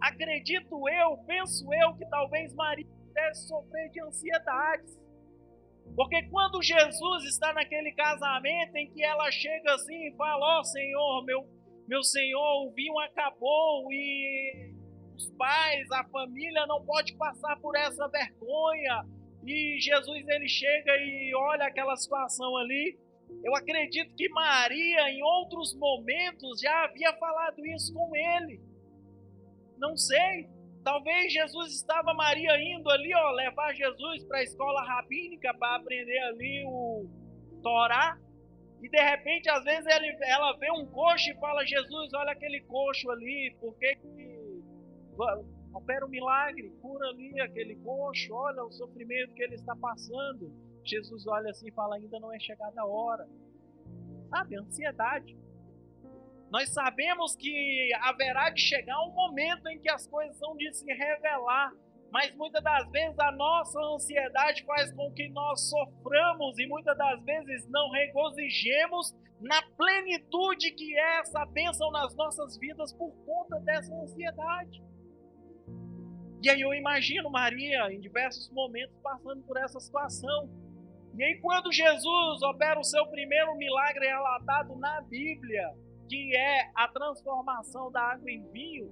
acredito 0.00 0.88
eu, 0.88 1.16
penso 1.26 1.72
eu, 1.72 1.94
que 1.94 2.04
talvez 2.06 2.52
Maria 2.54 2.86
pudesse 3.06 3.48
sofrer 3.48 3.90
de 3.90 4.02
ansiedades. 4.02 5.05
Porque 5.94 6.22
quando 6.28 6.62
Jesus 6.62 7.24
está 7.24 7.52
naquele 7.52 7.92
casamento 7.92 8.76
em 8.76 8.90
que 8.90 9.02
ela 9.02 9.30
chega 9.30 9.74
assim 9.74 10.08
e 10.08 10.16
fala: 10.16 10.58
Ó 10.58 10.60
oh, 10.60 10.64
Senhor, 10.64 11.24
meu, 11.24 11.46
meu 11.88 12.02
Senhor, 12.02 12.66
o 12.66 12.72
vinho 12.72 12.98
acabou 12.98 13.92
e 13.92 14.74
os 15.16 15.30
pais, 15.32 15.90
a 15.92 16.04
família 16.04 16.66
não 16.66 16.84
pode 16.84 17.14
passar 17.16 17.58
por 17.60 17.76
essa 17.76 18.06
vergonha. 18.08 19.06
E 19.46 19.78
Jesus 19.80 20.26
ele 20.28 20.48
chega 20.48 20.96
e 20.96 21.32
olha 21.34 21.66
aquela 21.66 21.96
situação 21.96 22.56
ali. 22.56 22.98
Eu 23.44 23.54
acredito 23.54 24.14
que 24.14 24.28
Maria, 24.28 25.10
em 25.10 25.22
outros 25.22 25.74
momentos, 25.74 26.60
já 26.60 26.84
havia 26.84 27.12
falado 27.14 27.64
isso 27.66 27.92
com 27.94 28.14
ele. 28.14 28.60
Não 29.78 29.96
sei. 29.96 30.48
Talvez 30.86 31.32
Jesus 31.32 31.74
estava 31.74 32.14
Maria 32.14 32.56
indo 32.60 32.88
ali, 32.88 33.12
ó, 33.12 33.32
levar 33.32 33.74
Jesus 33.74 34.22
para 34.22 34.38
a 34.38 34.42
escola 34.44 34.84
rabínica 34.84 35.52
para 35.58 35.74
aprender 35.74 36.16
ali 36.28 36.62
o 36.64 37.10
Torá. 37.60 38.16
E 38.80 38.88
de 38.88 39.02
repente, 39.02 39.50
às 39.50 39.64
vezes, 39.64 39.84
ela 40.22 40.56
vê 40.58 40.70
um 40.70 40.86
coxo 40.86 41.28
e 41.28 41.40
fala: 41.40 41.66
Jesus, 41.66 42.14
olha 42.14 42.30
aquele 42.30 42.60
coxo 42.60 43.10
ali, 43.10 43.56
por 43.58 43.76
que, 43.76 43.96
que 43.96 44.62
opera 45.74 46.06
um 46.06 46.08
milagre, 46.08 46.70
cura 46.80 47.08
ali 47.08 47.40
aquele 47.40 47.74
coxo, 47.82 48.32
olha 48.32 48.62
o 48.62 48.70
sofrimento 48.70 49.34
que 49.34 49.42
ele 49.42 49.56
está 49.56 49.74
passando. 49.74 50.52
Jesus 50.84 51.26
olha 51.26 51.50
assim 51.50 51.66
e 51.66 51.72
fala: 51.72 51.96
ainda 51.96 52.20
não 52.20 52.32
é 52.32 52.38
chegada 52.38 52.80
a 52.80 52.86
hora. 52.86 53.26
Sabe, 54.30 54.56
ansiedade. 54.56 55.36
Nós 56.50 56.72
sabemos 56.72 57.34
que 57.34 57.90
haverá 58.02 58.50
de 58.50 58.60
chegar 58.60 59.00
um 59.02 59.12
momento 59.12 59.68
em 59.68 59.80
que 59.80 59.90
as 59.90 60.06
coisas 60.06 60.38
vão 60.38 60.56
de 60.56 60.72
se 60.72 60.86
revelar, 60.86 61.72
mas 62.12 62.34
muitas 62.36 62.62
das 62.62 62.88
vezes 62.90 63.18
a 63.18 63.32
nossa 63.32 63.78
ansiedade 63.80 64.64
faz 64.64 64.92
com 64.92 65.12
que 65.12 65.28
nós 65.30 65.68
soframos 65.68 66.58
e 66.58 66.66
muitas 66.66 66.96
das 66.96 67.20
vezes 67.24 67.68
não 67.68 67.90
regozijemos 67.90 69.12
na 69.40 69.60
plenitude 69.76 70.70
que 70.70 70.96
é 70.96 71.18
essa 71.20 71.44
bênção 71.46 71.90
nas 71.90 72.14
nossas 72.14 72.56
vidas 72.58 72.92
por 72.92 73.12
conta 73.24 73.58
dessa 73.60 73.92
ansiedade. 73.94 74.82
E 76.42 76.48
aí 76.48 76.60
eu 76.60 76.72
imagino 76.72 77.28
Maria 77.28 77.92
em 77.92 78.00
diversos 78.00 78.48
momentos 78.52 78.96
passando 79.02 79.42
por 79.42 79.56
essa 79.56 79.80
situação. 79.80 80.48
E 81.18 81.24
aí 81.24 81.40
quando 81.40 81.72
Jesus 81.72 82.42
opera 82.42 82.78
o 82.78 82.84
seu 82.84 83.04
primeiro 83.08 83.56
milagre 83.56 84.06
relatado 84.06 84.76
na 84.76 85.00
Bíblia, 85.02 85.74
que 86.08 86.36
é 86.36 86.70
a 86.74 86.88
transformação 86.88 87.90
da 87.90 88.00
água 88.00 88.30
em 88.30 88.42
vinho, 88.50 88.90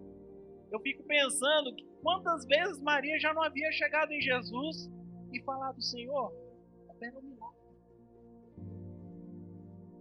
eu 0.70 0.80
fico 0.80 1.02
pensando 1.04 1.74
que 1.74 1.86
quantas 2.02 2.44
vezes 2.46 2.80
Maria 2.80 3.18
já 3.18 3.32
não 3.32 3.42
havia 3.42 3.70
chegado 3.72 4.12
em 4.12 4.20
Jesus 4.20 4.90
e 5.32 5.40
falado, 5.42 5.80
Senhor, 5.80 6.32
opera 6.88 7.18
um 7.18 7.22
milagre. 7.22 7.58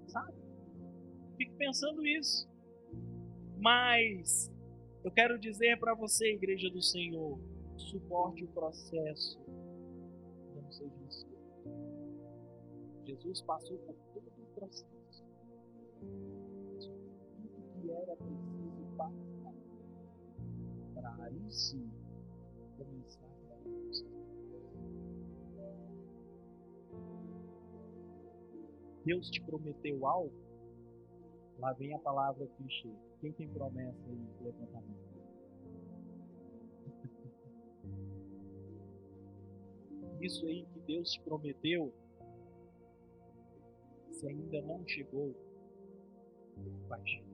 Sabe? 0.08 0.34
Fico 1.38 1.56
pensando 1.58 2.06
isso. 2.06 2.50
Mas 3.58 4.52
eu 5.04 5.12
quero 5.12 5.40
dizer 5.40 5.80
para 5.80 5.94
você, 5.94 6.34
igreja 6.34 6.70
do 6.70 6.82
Senhor, 6.82 7.40
suporte 7.78 8.44
o 8.44 8.48
processo. 8.48 9.40
Não 10.56 10.72
seja. 10.72 10.94
Jesus 13.06 13.42
passou 13.42 13.78
por 13.78 13.96
todo 14.14 14.28
o 14.28 14.56
processo 14.56 14.94
era 17.92 18.16
preciso 18.16 18.86
passar 18.98 19.54
para 20.94 21.24
aí 21.26 21.52
sim 21.52 21.90
começar 22.78 23.26
a 23.26 23.34
Deus 29.06 29.30
te 29.30 29.42
prometeu 29.42 30.08
algo? 30.08 30.32
Lá 31.60 31.74
vem 31.74 31.94
a 31.94 32.00
palavra 32.00 32.48
clichê. 32.58 32.90
Quem 33.20 33.34
tem 33.34 33.50
promessa 33.50 34.00
aí? 34.08 34.18
Levanta 34.42 34.78
a 34.78 34.82
mão. 34.82 34.96
Isso 40.22 40.46
aí 40.46 40.66
que 40.74 40.80
Deus 40.82 41.12
te 41.12 41.22
prometeu, 41.22 41.94
se 44.12 44.28
ainda 44.28 44.62
não 44.62 44.88
chegou, 44.88 45.36
vai 46.88 47.06
chegar. 47.06 47.33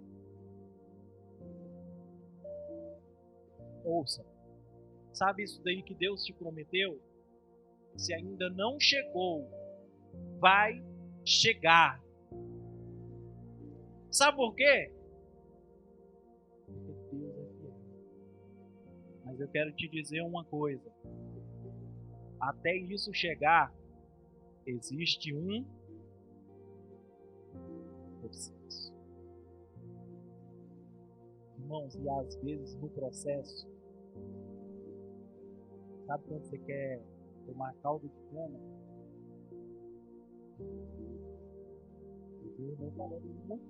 Ouça. 3.83 4.25
Sabe 5.13 5.43
isso 5.43 5.61
daí 5.63 5.81
que 5.83 5.93
Deus 5.93 6.23
te 6.23 6.33
prometeu? 6.33 7.01
Se 7.97 8.13
ainda 8.13 8.49
não 8.49 8.79
chegou, 8.79 9.49
vai 10.39 10.81
chegar. 11.25 12.01
Sabe 14.11 14.37
por 14.37 14.55
quê? 14.55 14.91
Porque 16.65 17.15
Deus 17.15 17.35
é 17.37 17.59
fiel. 17.59 17.73
Mas 19.25 19.39
eu 19.39 19.47
quero 19.49 19.71
te 19.73 19.87
dizer 19.89 20.21
uma 20.21 20.45
coisa. 20.45 20.89
Até 22.39 22.75
isso 22.75 23.13
chegar, 23.13 23.73
existe 24.65 25.33
um 25.33 25.65
Irmãos, 31.69 31.93
e 31.93 32.09
às 32.09 32.35
vezes 32.37 32.75
no 32.77 32.89
processo 32.89 33.69
Sabe 36.07 36.23
quando 36.27 36.43
você 36.45 36.57
quer 36.57 36.99
tomar 37.45 37.75
caldo 37.83 38.09
de 38.09 38.19
cana? 38.31 38.59
Eu 42.57 42.75
não 42.79 42.91
falando 42.93 43.61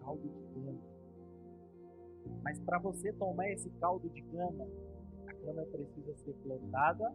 caldo 0.00 0.22
de 0.22 0.54
cana. 0.54 0.78
Mas 2.44 2.60
para 2.60 2.78
você 2.78 3.12
tomar 3.14 3.50
esse 3.50 3.68
caldo 3.80 4.08
de 4.10 4.22
cana, 4.22 4.68
a 5.26 5.34
cana 5.34 5.66
precisa 5.66 6.14
ser 6.18 6.34
plantada, 6.44 7.12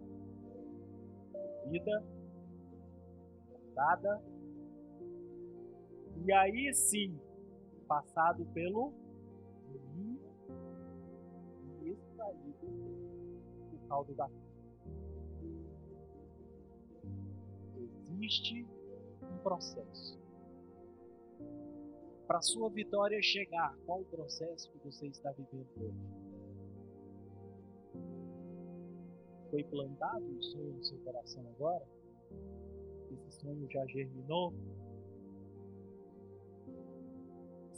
vida, 1.69 2.04
plantada, 3.47 4.21
e 6.26 6.34
aí 6.34 6.73
sim, 6.73 7.17
passado 7.88 8.45
pelo 8.47 9.02
e 11.81 11.89
extraído 11.89 13.03
caldo 13.88 14.13
da 14.15 14.29
Existe 18.23 18.65
um 19.21 19.38
processo. 19.43 20.19
Para 22.25 22.41
sua 22.41 22.69
vitória 22.69 23.21
chegar, 23.21 23.75
qual 23.86 23.99
o 24.01 24.05
processo 24.05 24.71
que 24.71 24.77
você 24.79 25.07
está 25.07 25.31
vivendo 25.31 25.67
hoje? 25.79 26.23
Foi 29.51 29.63
plantado 29.65 30.25
um 30.25 30.41
sonho 30.41 30.73
no 30.73 30.83
seu 30.83 30.97
coração 30.99 31.45
agora? 31.55 31.86
Esse 33.12 33.41
sonho 33.41 33.69
já 33.69 33.86
germinou? 33.88 34.53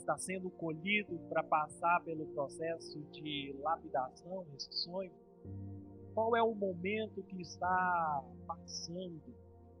Está 0.06 0.18
sendo 0.18 0.48
colhido 0.50 1.18
para 1.28 1.42
passar 1.42 2.00
pelo 2.04 2.26
processo 2.26 2.96
de 3.10 3.52
lapidação 3.58 4.46
esse 4.54 4.72
sonho? 4.72 5.10
qual 6.14 6.36
é 6.36 6.42
o 6.42 6.54
momento 6.54 7.24
que 7.24 7.42
está 7.42 8.24
passando 8.46 9.20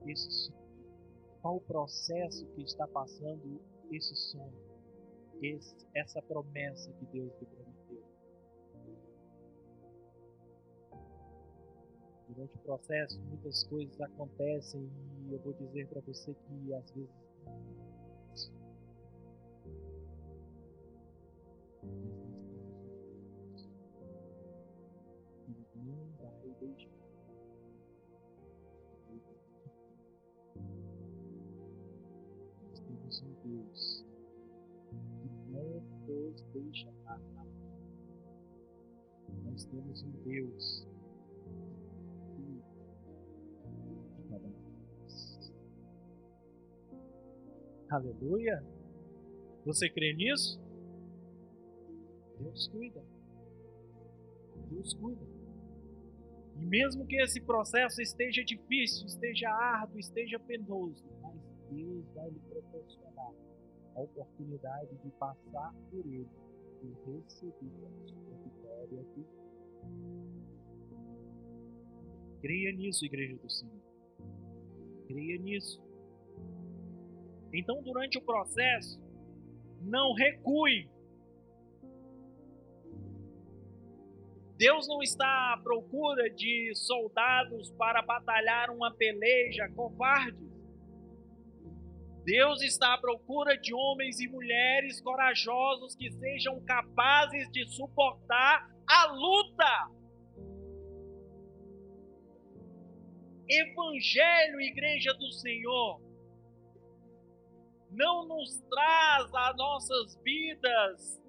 esse 0.04 0.28
sonho? 0.28 0.58
qual 1.40 1.56
o 1.58 1.60
processo 1.60 2.44
que 2.56 2.62
está 2.62 2.88
passando 2.88 3.60
esse 3.92 4.16
sonho, 4.16 4.52
esse, 5.40 5.76
essa 5.94 6.20
promessa 6.20 6.92
que 6.94 7.06
Deus 7.06 7.32
lhe 7.40 7.46
prometeu. 7.46 8.04
Durante 12.28 12.56
o 12.56 12.60
processo, 12.62 13.22
muitas 13.22 13.62
coisas 13.62 14.00
acontecem 14.00 14.90
e 15.28 15.32
eu 15.32 15.38
vou 15.38 15.52
dizer 15.52 15.86
para 15.86 16.00
você 16.00 16.34
que 16.34 16.74
às 16.74 16.90
vezes 16.90 17.14
deixar. 26.60 26.90
Nós 32.62 32.80
temos 32.80 33.22
um 33.22 33.34
Deus 33.44 34.04
que 35.20 35.28
não 35.50 35.80
nos 36.06 36.42
deixará 36.52 37.18
na 37.34 37.44
mão. 37.44 37.56
Nós 39.44 39.64
temos 39.66 40.02
um 40.02 40.10
Deus 40.24 40.86
que 42.34 42.42
um 42.42 44.38
de 44.38 44.48
nós. 45.00 45.52
Aleluia! 47.90 48.64
Você 49.64 49.90
crê 49.90 50.14
nisso? 50.14 50.60
Deus 52.38 52.68
cuida. 52.68 53.02
Deus 54.70 54.94
cuida. 54.94 55.35
E 56.60 56.66
mesmo 56.66 57.06
que 57.06 57.16
esse 57.16 57.40
processo 57.40 58.00
esteja 58.00 58.44
difícil, 58.44 59.06
esteja 59.06 59.50
árduo, 59.50 59.98
esteja 59.98 60.38
penoso, 60.38 61.04
mas 61.22 61.40
Deus 61.70 62.06
vai 62.14 62.30
lhe 62.30 62.40
proporcionar 62.40 63.32
a 63.94 64.00
oportunidade 64.00 64.96
de 64.96 65.10
passar 65.12 65.74
por 65.90 66.06
ele 66.06 66.28
e 66.82 66.88
receber 67.10 67.86
a 67.86 68.06
sua 68.06 68.34
vitória 68.44 69.00
aqui. 69.00 69.26
Creia 72.40 72.72
nisso, 72.72 73.04
igreja 73.04 73.36
do 73.36 73.50
Senhor. 73.50 73.80
Creia 75.06 75.38
nisso. 75.38 75.82
Então, 77.52 77.82
durante 77.82 78.18
o 78.18 78.22
processo, 78.22 79.00
não 79.80 80.12
recue 80.14 80.88
Deus 84.56 84.88
não 84.88 85.02
está 85.02 85.52
à 85.52 85.60
procura 85.62 86.30
de 86.30 86.72
soldados 86.74 87.70
para 87.72 88.00
batalhar 88.00 88.70
uma 88.70 88.90
peleja 88.94 89.68
covarde. 89.74 90.46
Deus 92.24 92.62
está 92.62 92.94
à 92.94 92.98
procura 92.98 93.56
de 93.56 93.74
homens 93.74 94.18
e 94.18 94.26
mulheres 94.26 95.00
corajosos 95.00 95.94
que 95.94 96.10
sejam 96.10 96.58
capazes 96.64 97.50
de 97.52 97.66
suportar 97.68 98.68
a 98.88 99.06
luta. 99.12 99.90
Evangelho, 103.48 104.60
Igreja 104.60 105.12
do 105.14 105.30
Senhor, 105.32 106.00
não 107.90 108.26
nos 108.26 108.58
traz 108.70 109.34
a 109.34 109.54
nossas 109.54 110.16
vidas 110.24 111.22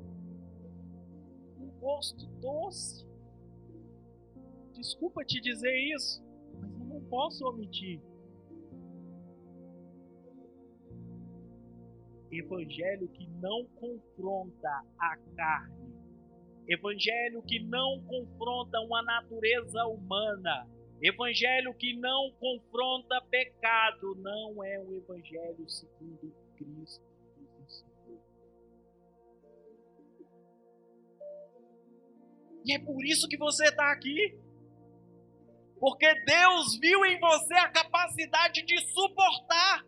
um 1.59 1.69
gosto 1.79 2.25
doce. 2.41 3.06
Desculpa 4.77 5.25
te 5.25 5.41
dizer 5.41 5.75
isso, 5.95 6.23
mas 6.61 6.71
eu 6.71 6.85
não 6.85 7.01
posso 7.09 7.43
omitir. 7.47 7.99
Evangelho 12.31 13.07
que 13.07 13.27
não 13.41 13.65
confronta 13.75 14.69
a 14.99 15.17
carne. 15.35 15.95
Evangelho 16.67 17.41
que 17.41 17.59
não 17.63 18.03
confronta 18.03 18.79
uma 18.81 19.01
natureza 19.01 19.83
humana. 19.87 20.69
Evangelho 21.01 21.73
que 21.73 21.95
não 21.97 22.31
confronta 22.39 23.19
pecado. 23.31 24.13
Não 24.17 24.63
é 24.63 24.79
o 24.79 24.93
evangelho 24.93 25.67
segundo 25.67 26.31
Cristo. 26.55 27.03
E 32.63 32.73
é 32.73 32.79
por 32.79 33.03
isso 33.03 33.27
que 33.27 33.37
você 33.37 33.63
está 33.63 33.91
aqui. 33.91 34.37
Porque 35.79 36.13
Deus 36.25 36.77
viu 36.79 37.05
em 37.05 37.19
você 37.19 37.53
a 37.53 37.69
capacidade 37.69 38.63
de 38.63 38.79
suportar. 38.91 39.85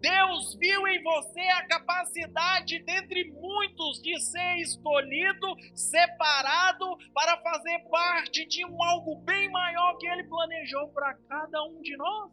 Deus 0.00 0.56
viu 0.56 0.88
em 0.88 1.00
você 1.02 1.40
a 1.40 1.66
capacidade, 1.68 2.82
dentre 2.82 3.30
muitos, 3.30 4.02
de 4.02 4.18
ser 4.20 4.56
escolhido, 4.56 5.46
separado, 5.76 6.96
para 7.14 7.40
fazer 7.40 7.78
parte 7.88 8.44
de 8.46 8.64
um 8.66 8.82
algo 8.82 9.16
bem 9.20 9.48
maior 9.50 9.96
que 9.98 10.08
Ele 10.08 10.24
planejou 10.24 10.88
para 10.88 11.14
cada 11.28 11.62
um 11.64 11.80
de 11.80 11.96
nós. 11.96 12.32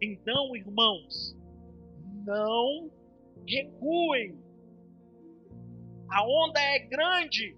Então, 0.00 0.56
irmãos, 0.56 1.36
não 2.24 2.90
recuem. 3.46 4.38
A 6.10 6.24
onda 6.24 6.60
é 6.60 6.78
grande, 6.78 7.56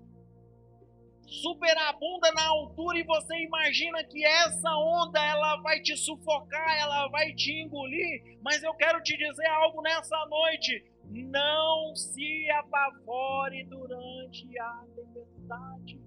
superabunda 1.29 2.33
na 2.33 2.49
altura 2.49 2.99
e 2.99 3.05
você 3.05 3.37
imagina 3.37 4.03
que 4.05 4.25
essa 4.25 4.75
onda 4.77 5.23
ela 5.23 5.57
vai 5.61 5.81
te 5.81 5.97
sufocar, 5.97 6.79
ela 6.79 7.09
vai 7.09 7.33
te 7.35 7.53
engolir. 7.53 8.39
Mas 8.43 8.63
eu 8.63 8.75
quero 8.75 9.03
te 9.03 9.17
dizer 9.17 9.47
algo 9.47 9.83
nessa 9.83 10.17
noite: 10.27 10.85
não 11.05 11.95
se 11.95 12.51
apavore 12.51 13.65
durante 13.65 14.59
a 14.59 14.85
tempestade. 14.95 16.01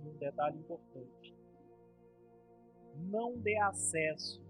Um 0.00 0.18
detalhe 0.18 0.58
importante: 0.58 1.36
não 2.94 3.36
dê 3.38 3.58
acesso 3.58 4.45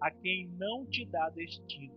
a 0.00 0.10
quem 0.10 0.48
não 0.58 0.86
te 0.86 1.04
dá 1.06 1.28
destino. 1.30 1.94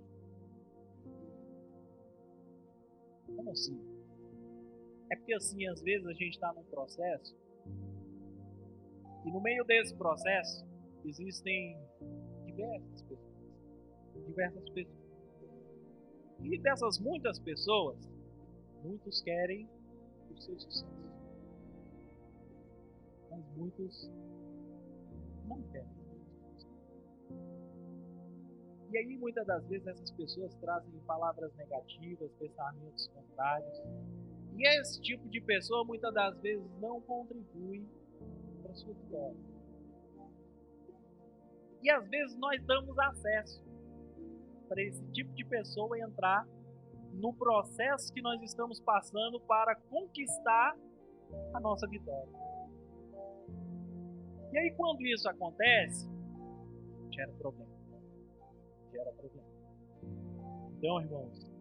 Como 3.25 3.49
assim? 3.49 3.79
É 5.11 5.15
porque 5.15 5.33
assim, 5.33 5.67
às 5.67 5.81
vezes 5.81 6.05
a 6.07 6.13
gente 6.13 6.33
está 6.33 6.51
num 6.53 6.63
processo 6.65 7.35
e 9.25 9.31
no 9.31 9.39
meio 9.41 9.63
desse 9.63 9.95
processo 9.95 10.65
existem 11.05 11.77
diversas 12.45 13.01
pessoas. 13.03 13.33
Diversas 14.27 14.69
pessoas. 14.69 15.03
E 16.41 16.57
dessas 16.59 16.99
muitas 16.99 17.39
pessoas, 17.39 17.97
muitos 18.83 19.21
querem 19.21 19.67
o 20.29 20.41
seu 20.41 20.59
sucesso. 20.59 20.85
Mas 23.31 23.45
muitos 23.55 24.11
não 25.47 25.61
querem. 25.71 26.02
E 28.93 28.97
aí, 28.99 29.17
muitas 29.17 29.43
das 29.47 29.65
vezes, 29.65 29.87
essas 29.87 30.11
pessoas 30.11 30.53
trazem 30.57 30.91
palavras 31.07 31.51
negativas, 31.55 32.31
pensamentos 32.33 33.07
contrários. 33.07 33.81
E 34.55 34.67
esse 34.67 35.01
tipo 35.01 35.27
de 35.29 35.41
pessoa, 35.41 35.83
muitas 35.83 36.13
das 36.13 36.39
vezes, 36.41 36.63
não 36.79 37.01
contribui 37.01 37.83
para 38.61 38.71
a 38.71 38.75
sua 38.75 38.93
vitória. 38.93 39.35
E 41.81 41.89
às 41.89 42.07
vezes 42.07 42.37
nós 42.37 42.63
damos 42.65 42.97
acesso 42.99 43.65
para 44.69 44.79
esse 44.83 45.03
tipo 45.07 45.33
de 45.33 45.43
pessoa 45.43 45.99
entrar 45.99 46.47
no 47.13 47.33
processo 47.33 48.13
que 48.13 48.21
nós 48.21 48.39
estamos 48.43 48.79
passando 48.79 49.39
para 49.41 49.75
conquistar 49.89 50.77
a 51.51 51.59
nossa 51.59 51.87
vitória. 51.87 52.31
E 54.51 54.57
aí, 54.59 54.71
quando 54.77 55.01
isso 55.01 55.27
acontece, 55.27 56.07
gera 57.09 57.33
problema 57.33 57.72
gera 58.93 59.11
problema. 59.13 59.47
Então, 60.77 61.01
irmãos, 61.01 61.51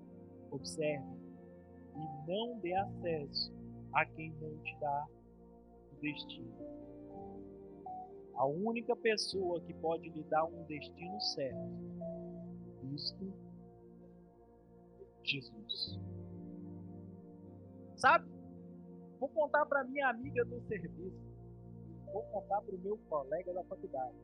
observe 0.50 1.06
e 1.96 2.30
não 2.30 2.58
dê 2.60 2.74
acesso 2.74 3.52
a 3.94 4.04
quem 4.04 4.32
não 4.40 4.56
te 4.58 4.76
dá 4.78 5.06
o 5.92 6.00
destino. 6.00 6.52
A 8.34 8.46
única 8.46 8.94
pessoa 8.96 9.60
que 9.60 9.72
pode 9.74 10.08
lhe 10.10 10.22
dar 10.24 10.44
um 10.44 10.64
destino 10.64 11.20
certo, 11.20 11.70
Cristo 12.80 13.32
Jesus. 15.24 15.98
Sabe? 17.96 18.28
Vou 19.20 19.28
contar 19.28 19.64
para 19.66 19.84
minha 19.84 20.08
amiga 20.08 20.44
do 20.44 20.60
serviço. 20.62 21.16
Vou 22.12 22.22
contar 22.24 22.60
para 22.62 22.74
o 22.74 22.78
meu 22.78 22.98
colega 23.08 23.54
da 23.54 23.62
faculdade. 23.64 24.16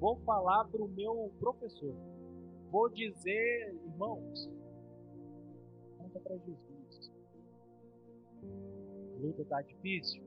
Vou 0.00 0.16
falar 0.24 0.64
para 0.64 0.82
o 0.82 0.88
meu 0.88 1.30
professor 1.38 1.94
vou 2.72 2.88
dizer, 2.88 3.74
irmãos, 3.84 4.50
conta 5.98 6.20
para 6.20 6.38
Jesus. 6.38 7.12
A 8.42 9.20
luta 9.20 9.42
está 9.42 9.60
difícil? 9.60 10.22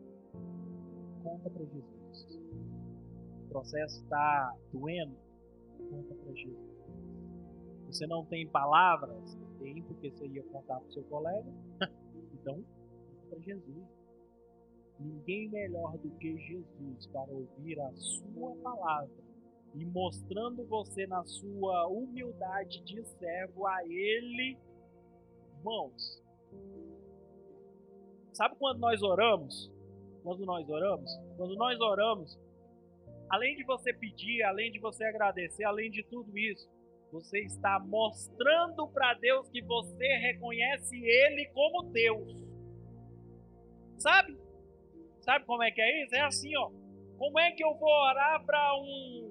Conta 1.24 1.50
para 1.50 1.66
Jesus. 1.66 2.40
O 3.46 3.50
processo 3.50 4.04
está 4.04 4.56
doendo? 4.72 5.18
Conta 5.90 6.14
para 6.14 6.34
Jesus. 6.36 6.76
Você 7.88 8.06
não 8.06 8.24
tem 8.26 8.48
palavras? 8.48 9.36
Tem, 9.60 9.82
porque 9.82 10.12
você 10.12 10.28
ia 10.28 10.44
contar 10.44 10.80
para 10.80 10.88
o 10.88 10.94
seu 10.94 11.04
colega. 11.06 11.52
então, 12.32 12.56
conta 12.58 13.28
para 13.28 13.40
Jesus. 13.40 13.88
Ninguém 15.00 15.50
melhor 15.50 15.98
do 15.98 16.12
que 16.12 16.38
Jesus 16.38 17.08
para 17.08 17.32
ouvir 17.32 17.80
a 17.82 17.92
sua 17.96 18.56
palavra 18.58 19.25
e 19.76 19.86
mostrando 19.86 20.66
você 20.66 21.06
na 21.06 21.24
sua 21.26 21.88
humildade 21.88 22.82
de 22.84 23.04
servo 23.04 23.68
a 23.68 23.84
Ele. 23.84 24.58
Irmãos, 25.58 26.24
sabe 28.34 28.56
quando 28.58 28.80
nós 28.80 29.02
oramos? 29.04 29.72
Quando 30.24 30.46
nós 30.46 30.68
oramos? 30.70 31.12
Quando 31.36 31.56
nós 31.56 31.80
oramos, 31.80 32.40
além 33.30 33.56
de 33.58 33.66
você 33.66 33.94
pedir, 33.94 34.44
além 34.44 34.72
de 34.72 34.80
você 34.80 35.04
agradecer, 35.04 35.66
além 35.66 35.92
de 35.92 36.04
tudo 36.04 36.38
isso, 36.38 36.68
você 37.12 37.40
está 37.42 37.80
mostrando 37.80 38.88
para 38.88 39.14
Deus 39.16 39.50
que 39.50 39.62
você 39.62 40.08
reconhece 40.18 40.96
Ele 40.96 41.48
como 41.54 41.92
Deus. 41.92 42.46
Sabe? 43.98 44.38
Sabe 45.20 45.46
como 45.46 45.64
é 45.64 45.72
que 45.72 45.82
é 45.82 46.04
isso? 46.04 46.16
É 46.16 46.22
assim, 46.22 46.56
ó. 46.56 46.72
Como 47.18 47.40
é 47.40 47.52
que 47.52 47.64
eu 47.64 47.74
vou 47.76 47.90
orar 47.90 48.46
para 48.46 48.76
um 48.78 49.25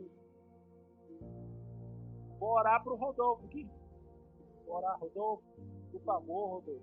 Vou 2.44 2.52
orar 2.56 2.84
para 2.84 2.92
o 2.92 2.96
Rodolfo 2.96 3.46
aqui. 3.46 3.66
Vou 4.66 4.76
orar, 4.76 5.00
Rodolfo, 5.00 5.42
por 5.90 6.00
favor, 6.02 6.46
Rodolfo, 6.56 6.82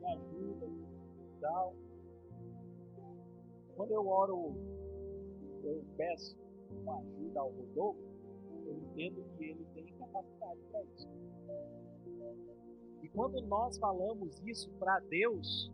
me 0.00 0.06
ajuda 0.06 0.66
e 0.66 1.40
tal. 1.40 1.72
Quando 3.76 3.92
eu 3.92 4.08
oro, 4.08 4.56
eu 5.62 5.84
peço 5.96 6.36
uma 6.68 6.98
ajuda 6.98 7.40
ao 7.40 7.50
Rodolfo, 7.50 8.00
eu 8.66 8.76
entendo 8.76 9.24
que 9.36 9.44
ele 9.44 9.64
tem 9.72 9.86
capacidade 10.00 10.60
para 10.72 10.82
isso. 10.82 11.08
E 13.04 13.08
quando 13.10 13.40
nós 13.42 13.78
falamos 13.78 14.42
isso 14.44 14.68
para 14.80 14.98
Deus, 14.98 15.70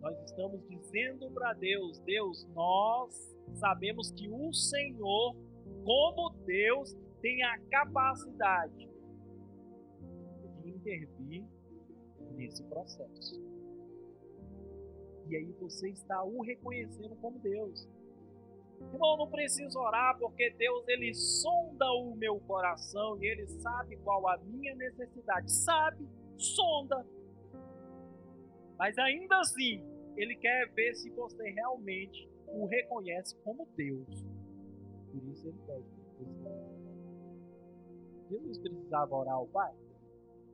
nós 0.00 0.18
estamos 0.24 0.60
dizendo 0.66 1.30
para 1.30 1.52
Deus: 1.52 2.00
Deus, 2.00 2.44
nós 2.56 3.38
sabemos 3.54 4.10
que 4.10 4.28
o 4.28 4.52
Senhor, 4.52 5.36
como 5.84 6.30
Deus, 6.44 6.96
tem 7.20 7.42
a 7.42 7.58
capacidade 7.70 8.88
de 10.62 10.70
intervir 10.70 11.44
nesse 12.36 12.62
processo. 12.64 13.42
E 15.28 15.36
aí 15.36 15.52
você 15.60 15.90
está 15.90 16.22
o 16.24 16.40
reconhecendo 16.42 17.14
como 17.16 17.38
Deus. 17.40 17.88
Irmão, 18.80 19.16
não 19.18 19.28
preciso 19.28 19.78
orar 19.78 20.16
porque 20.18 20.50
Deus 20.50 20.86
ele 20.88 21.12
sonda 21.12 21.84
o 21.92 22.14
meu 22.14 22.38
coração 22.40 23.18
e 23.20 23.26
ele 23.26 23.46
sabe 23.46 23.96
qual 23.98 24.26
a 24.28 24.38
minha 24.38 24.74
necessidade. 24.76 25.52
Sabe, 25.52 26.08
sonda. 26.36 27.04
Mas 28.78 28.96
ainda 28.96 29.38
assim, 29.40 29.82
ele 30.16 30.36
quer 30.36 30.70
ver 30.72 30.94
se 30.94 31.10
você 31.10 31.50
realmente 31.50 32.28
o 32.46 32.66
reconhece 32.66 33.36
como 33.42 33.68
Deus. 33.76 34.24
Por 35.10 35.24
isso 35.28 35.48
ele 35.48 35.58
pede. 35.66 36.87
Jesus 38.28 38.58
precisava 38.58 39.16
orar 39.16 39.34
ao 39.34 39.46
Pai? 39.46 39.74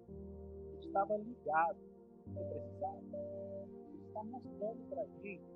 Ele 0.08 0.86
estava 0.86 1.16
ligado. 1.16 1.78
Ele 2.26 2.44
precisava. 2.44 3.00
Ele 3.92 4.06
está 4.06 4.24
mostrando 4.24 4.88
para 4.88 5.02
a 5.02 5.06
gente 5.22 5.54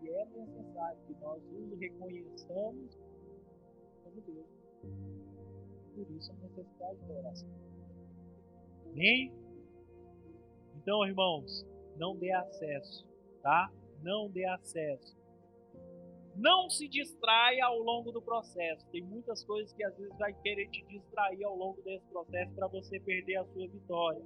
que 0.00 0.10
é 0.10 0.24
necessário 0.26 0.98
que 1.06 1.14
nós 1.20 1.42
o 1.42 1.76
reconheçamos 1.76 2.98
como 4.04 4.20
Deus. 4.20 4.46
Por 5.94 6.10
isso 6.12 6.32
a 6.32 6.34
necessidade 6.36 6.98
da 7.06 7.14
oração. 7.14 7.48
Amém? 8.92 9.32
Então, 10.76 11.04
irmãos, 11.04 11.66
não 11.96 12.16
dê 12.16 12.30
acesso, 12.32 13.04
tá? 13.42 13.72
Não 14.02 14.30
dê 14.30 14.44
acesso 14.44 15.17
não 16.38 16.70
se 16.70 16.88
distraia 16.88 17.66
ao 17.66 17.78
longo 17.78 18.12
do 18.12 18.22
processo. 18.22 18.86
Tem 18.90 19.02
muitas 19.02 19.44
coisas 19.44 19.72
que 19.72 19.84
às 19.84 19.96
vezes 19.96 20.16
vai 20.16 20.32
querer 20.40 20.68
te 20.70 20.84
distrair 20.86 21.42
ao 21.44 21.56
longo 21.56 21.82
desse 21.82 22.06
processo 22.06 22.54
para 22.54 22.68
você 22.68 23.00
perder 23.00 23.36
a 23.36 23.44
sua 23.44 23.66
vitória. 23.66 24.22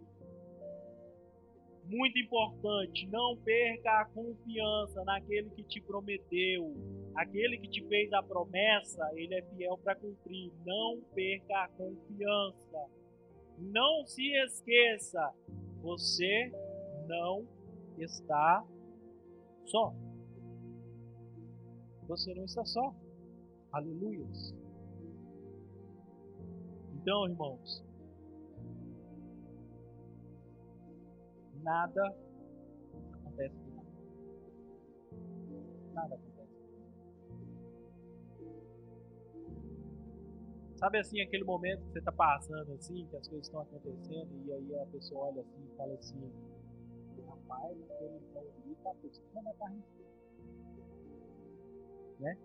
Muito 1.85 2.19
importante, 2.19 3.07
não 3.09 3.37
perca 3.39 4.03
a 4.03 4.05
confiança 4.07 5.03
naquele 5.05 5.51
que 5.51 5.65
te 5.65 5.81
prometeu. 5.81 6.75
Aquele 7.17 7.59
que 7.59 7.69
te 7.69 7.87
fez 7.89 8.13
a 8.13 8.23
promessa, 8.23 9.11
ele 9.15 9.35
é 9.35 9.43
fiel 9.43 9.79
para 9.79 9.97
cumprir. 9.97 10.53
Não 10.65 11.01
perca 11.15 11.65
a 11.65 11.69
confiança. 11.69 12.87
Não 13.59 14.07
se 14.07 14.23
esqueça, 14.45 15.33
você 15.81 16.53
não 17.07 17.47
está 17.99 18.65
só. 19.65 19.93
Você 22.13 22.35
não 22.35 22.45
está 22.45 22.63
só. 22.63 22.95
Aleluia. 23.73 24.27
Então, 26.95 27.27
irmãos, 27.27 27.83
nada 31.63 32.15
acontece 33.15 33.57
de 33.57 33.71
nada. 33.71 33.89
Nada 35.95 36.15
acontece. 36.17 36.53
Sabe 40.77 40.99
assim, 40.99 41.23
aquele 41.23 41.45
momento 41.45 41.81
que 41.87 41.93
você 41.93 41.99
está 41.99 42.13
passando 42.13 42.75
assim, 42.75 43.07
que 43.07 43.17
as 43.17 43.27
coisas 43.27 43.47
estão 43.47 43.63
acontecendo, 43.63 44.29
e 44.45 44.53
aí 44.53 44.79
a 44.79 44.87
pessoa 44.89 45.29
olha 45.29 45.41
assim 45.41 45.65
e 45.65 45.77
fala 45.79 45.95
assim, 45.95 46.31
rapaz, 47.27 47.83
aquele 47.91 48.17
irmão 48.17 48.45
ali 48.63 48.73
está 48.73 48.91
por 48.97 49.11
cima 49.15 49.43
da 49.45 49.55
carne 49.55 49.83
né? 52.23 52.39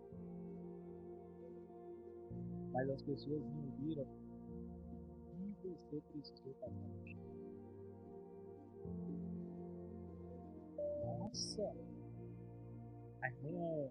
Mas 2.73 2.89
as 2.89 3.01
pessoas 3.01 3.41
não 3.41 3.71
viram 3.79 4.05
que 5.61 5.69
você 5.69 6.01
precisou 6.11 6.53
passar. 6.55 7.27
Nossa! 11.05 11.75
A 13.21 13.29
irmã 13.29 13.89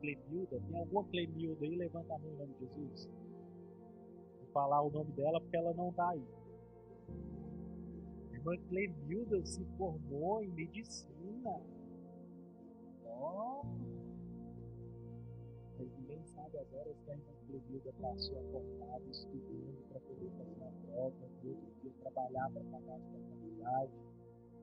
Clemilda, 0.00 0.60
tem 0.60 0.78
alguma 0.78 1.04
Clemilda 1.04 1.64
aí? 1.64 1.76
Levanta 1.76 2.14
a 2.14 2.18
mão 2.18 2.32
em 2.32 2.36
nome 2.36 2.54
de 2.54 2.66
Jesus. 2.66 3.08
Vou 4.38 4.48
falar 4.52 4.82
o 4.82 4.90
nome 4.90 5.12
dela 5.12 5.40
porque 5.40 5.56
ela 5.56 5.74
não 5.74 5.90
está 5.90 6.10
aí. 6.10 6.26
A 8.30 8.34
irmã 8.34 8.56
Clemilda 8.68 9.44
se 9.46 9.64
formou 9.76 10.42
em 10.42 10.48
medicina. 10.48 11.60
Oh! 15.78 16.06
sabe 16.26 16.58
as 16.58 16.72
horas 16.72 16.96
que 17.04 17.10
a 17.10 17.16
Inclusiva 17.16 17.92
passou 18.00 18.38
acordada, 18.38 19.04
estudando 19.10 19.88
para 19.88 20.00
poder 20.00 20.30
fazer 20.30 20.62
a 20.62 20.72
prova, 20.86 21.16
no 21.42 21.50
outro 21.50 21.72
dia 21.82 21.92
trabalhar 22.00 22.50
para 22.50 22.64
pagar 22.64 22.96
a 22.96 23.00
faculdade. 23.00 23.92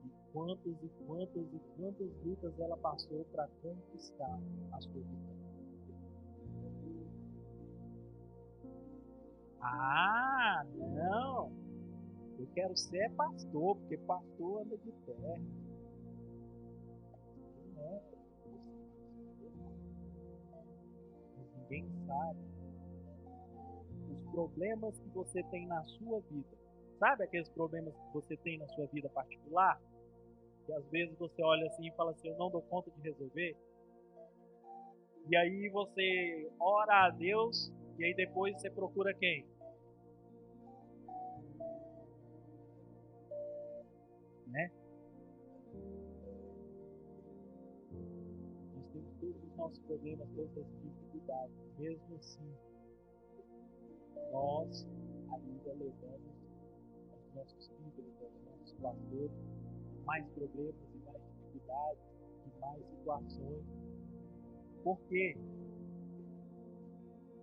E 0.06 0.32
quantas 0.34 0.84
e 0.84 0.90
quantas 1.06 1.54
e 1.54 1.60
quantas 1.78 2.26
lutas 2.26 2.60
ela 2.60 2.78
passou 2.78 3.26
para 3.26 3.48
conquistar 3.62 4.40
a 4.72 4.82
sua 4.82 5.02
vida. 5.02 5.34
Ah, 9.62 10.66
não! 10.76 11.52
Eu 12.38 12.48
quero 12.54 12.76
ser 12.76 13.10
pastor, 13.16 13.78
porque 13.78 13.98
pastor 14.00 14.62
anda 14.62 14.78
de 14.78 14.92
terra. 14.92 15.42
Não, 17.76 18.02
ninguém 21.74 21.86
sabe 22.06 22.40
os 24.10 24.32
problemas 24.32 25.00
que 25.00 25.10
você 25.10 25.44
tem 25.44 25.66
na 25.68 25.84
sua 25.86 26.20
vida. 26.22 26.58
Sabe 27.00 27.24
aqueles 27.24 27.50
problemas 27.50 27.94
que 27.96 28.14
você 28.14 28.38
tem 28.38 28.60
na 28.60 28.68
sua 28.70 28.86
vida 28.88 29.10
particular? 29.10 29.82
Que 30.66 30.74
às 30.74 30.86
vezes 30.90 31.18
você 31.18 31.42
olha 31.42 31.68
assim 31.68 31.88
e 31.88 31.92
fala 31.92 32.12
assim: 32.12 32.30
Eu 32.30 32.38
não 32.38 32.50
dou 32.50 32.62
conta 32.62 32.92
de 32.92 33.02
resolver. 33.02 33.58
E 35.30 35.36
aí 35.36 35.70
você 35.70 36.52
ora 36.60 37.06
a 37.06 37.10
Deus 37.10 37.72
e 37.98 38.04
aí 38.04 38.14
depois 38.14 38.60
você 38.60 38.70
procura 38.70 39.14
quem? 39.14 39.46
Né? 44.48 44.72
Todos 49.24 49.44
os 49.44 49.56
nossos 49.56 49.80
problemas, 49.80 50.28
todas 50.36 50.58
as 50.58 50.66
dificuldades 50.82 51.56
mesmo 51.78 52.16
assim, 52.16 52.54
nós 54.32 54.88
ainda 55.32 55.74
levamos 55.74 56.34
aos 57.12 57.36
nossos 57.36 57.72
líderes, 57.80 58.22
aos 58.22 58.34
nossos 58.46 58.74
pastores, 58.82 59.32
mais 60.06 60.28
problemas 60.32 60.76
e 60.94 60.98
mais 61.06 61.22
dificuldades 61.24 62.04
e 62.46 62.60
mais 62.60 62.86
situações. 62.86 63.66
Por 64.84 65.00
quê? 65.08 65.38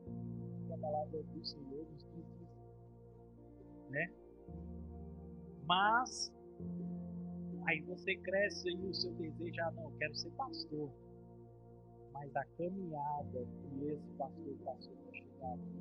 Porque 0.05 0.73
a 0.73 0.79
palavra 0.79 1.23
do 1.23 1.45
Senhor 1.45 1.87
nos 1.91 2.05
diz 2.15 2.27
isso. 2.27 2.49
Né? 3.91 4.13
Mas 5.67 6.33
aí 7.67 7.81
você 7.83 8.17
cresce 8.17 8.69
e 8.69 8.87
o 8.87 8.95
seu 8.95 9.13
desejo, 9.15 9.61
ah 9.63 9.71
não, 9.73 9.91
quero 9.93 10.15
ser 10.15 10.31
pastor. 10.33 10.91
Mas 12.21 12.37
a 12.37 12.45
caminhada 12.45 13.47
que 13.47 13.87
esse 13.87 14.13
pastor 14.19 14.55
passou 14.63 14.95
para 14.95 15.13
chegar 15.15 15.55
aqui, 15.55 15.81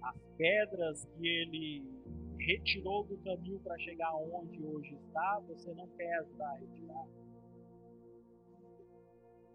as 0.00 0.16
pedras 0.38 1.04
que 1.04 1.28
ele 1.28 1.84
retirou 2.38 3.04
do 3.04 3.18
caminho 3.18 3.60
para 3.60 3.78
chegar 3.80 4.14
onde 4.14 4.64
hoje 4.64 4.94
está, 4.94 5.40
você 5.46 5.74
não 5.74 5.86
ajudar 6.20 6.52
a 6.52 6.56
retirar. 6.56 7.06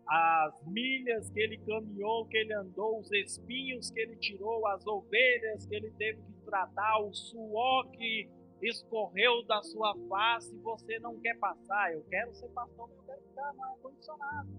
As 0.08 0.68
milhas 0.68 1.32
que 1.32 1.40
ele 1.40 1.58
caminhou, 1.58 2.28
que 2.28 2.38
ele 2.38 2.54
andou, 2.54 3.00
os 3.00 3.12
espinhos 3.12 3.90
que 3.90 4.00
ele 4.00 4.18
tirou, 4.18 4.68
as 4.68 4.86
ovelhas 4.86 5.66
que 5.66 5.76
ele 5.76 5.90
teve 5.98 6.22
que 6.22 6.46
tratar, 6.46 7.00
o 7.00 7.12
suor 7.12 7.90
que 7.90 8.30
escorreu 8.62 9.43
da 9.43 9.62
sua 9.62 9.96
face, 10.10 10.56
você 10.58 11.00
não 11.00 11.20
quer 11.20 11.38
passar. 11.38 11.93
Eu 11.93 12.04
quero 12.10 12.34
ser 12.34 12.50
pastor, 12.50 12.89
mas 12.89 12.98
eu 12.98 13.04
quero 13.04 13.22
ficar 13.22 13.54
no 13.54 13.63
ar-condicionado. 13.63 14.50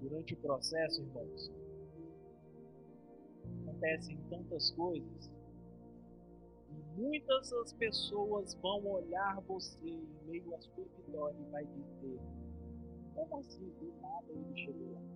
Durante 0.00 0.34
o 0.34 0.36
processo, 0.36 1.02
irmãos, 1.02 1.50
acontecem 3.62 4.16
tantas 4.30 4.70
coisas 4.70 5.30
e 6.70 7.00
muitas 7.00 7.50
das 7.50 7.72
pessoas 7.72 8.54
vão 8.54 8.86
olhar 8.86 9.40
você 9.42 9.88
em 9.88 10.08
meio 10.26 10.54
à 10.54 10.60
sua 10.60 10.84
vitória 10.84 11.36
e 11.38 11.50
vai 11.50 11.64
dizer: 11.66 12.20
Como 13.14 13.38
assim? 13.38 13.68
Do 13.80 13.92
nada 14.00 14.26
ele 14.30 14.56
chegou 14.56 14.92
lá. 14.92 15.15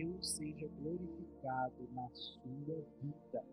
Deus 0.00 0.30
seja 0.30 0.66
glorificado 0.78 1.86
na 1.92 2.08
sua 2.08 2.82
vida. 3.02 3.44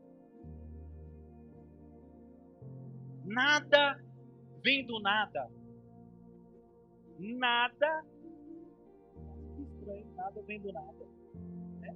Nada 3.26 4.02
vem 4.64 4.86
do 4.86 4.98
nada. 5.02 5.52
Nada. 7.20 8.06
Que 9.56 9.62
estranho, 9.62 10.16
nada 10.16 10.42
vem 10.44 10.62
do 10.62 10.72
nada. 10.72 11.06
Né? 11.82 11.96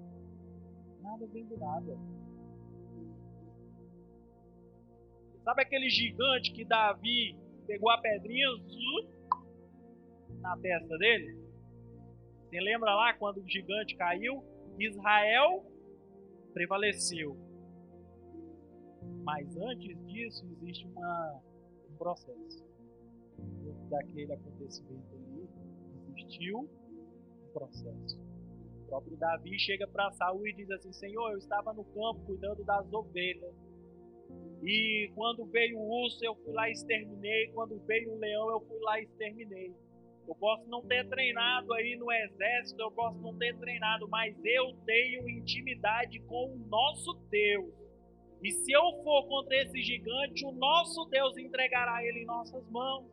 Nada 1.01 1.27
vem 1.27 1.45
do 1.45 1.57
nada. 1.57 1.97
Sabe 5.45 5.61
aquele 5.61 5.89
gigante 5.89 6.51
que 6.51 6.65
Davi 6.65 7.37
pegou 7.65 7.89
a 7.89 8.01
pedrinha 8.01 8.49
na 10.41 10.57
testa 10.57 10.97
dele? 10.97 11.50
Você 12.51 12.59
lembra 12.59 12.93
lá 12.93 13.13
quando 13.13 13.37
o 13.37 13.47
gigante 13.47 13.95
caiu? 13.95 14.43
Israel 14.77 15.65
prevaleceu. 16.51 17.37
Mas 19.23 19.55
antes 19.55 19.97
disso 20.05 20.45
existe 20.51 20.85
uma 20.85 21.41
processo. 21.97 22.65
Dentro 23.37 23.89
daquele 23.89 24.33
acontecimento 24.33 25.15
ali, 25.15 25.47
existiu 26.09 26.59
um 26.59 27.53
processo. 27.53 28.19
O 28.81 28.87
próprio 28.89 29.15
Davi 29.15 29.57
chega 29.57 29.87
para 29.87 30.11
Saul 30.11 30.45
e 30.45 30.53
diz 30.53 30.69
assim: 30.71 30.91
Senhor, 30.91 31.31
eu 31.31 31.37
estava 31.37 31.71
no 31.71 31.85
campo 31.85 32.19
cuidando 32.25 32.65
das 32.65 32.91
ovelhas. 32.91 33.55
E 34.61 35.09
quando 35.15 35.45
veio 35.45 35.77
o 35.77 36.03
urso, 36.03 36.19
eu 36.21 36.35
fui 36.35 36.51
lá 36.51 36.67
e 36.67 36.73
exterminei. 36.73 37.49
Quando 37.53 37.79
veio 37.85 38.11
o 38.11 38.17
leão, 38.17 38.51
eu 38.51 38.59
fui 38.59 38.79
lá 38.81 38.99
e 38.99 39.03
exterminei. 39.03 39.73
Eu 40.27 40.35
posso 40.35 40.67
não 40.69 40.81
ter 40.83 41.07
treinado 41.09 41.73
aí 41.73 41.95
no 41.97 42.11
exército, 42.11 42.81
eu 42.81 42.91
posso 42.91 43.17
não 43.19 43.37
ter 43.37 43.57
treinado, 43.57 44.07
mas 44.07 44.35
eu 44.45 44.73
tenho 44.85 45.29
intimidade 45.29 46.19
com 46.21 46.53
o 46.53 46.57
nosso 46.67 47.13
Deus. 47.29 47.73
E 48.43 48.51
se 48.51 48.71
eu 48.71 49.03
for 49.03 49.27
contra 49.27 49.55
esse 49.61 49.81
gigante, 49.83 50.45
o 50.45 50.51
nosso 50.51 51.05
Deus 51.05 51.37
entregará 51.37 52.03
ele 52.03 52.21
em 52.21 52.25
nossas 52.25 52.67
mãos. 52.69 53.05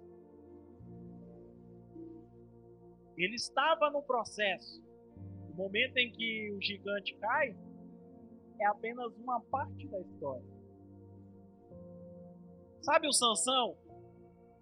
Ele 3.17 3.35
estava 3.35 3.91
no 3.91 4.03
processo. 4.03 4.83
O 5.51 5.55
momento 5.55 5.97
em 5.99 6.13
que 6.13 6.53
o 6.53 6.63
gigante 6.63 7.15
cai 7.17 7.55
é 8.61 8.67
apenas 8.67 9.13
uma 9.19 9.41
parte 9.41 9.87
da 9.89 10.01
história. 10.01 10.59
Sabe 12.81 13.09
o 13.09 13.13
Sansão? 13.13 13.77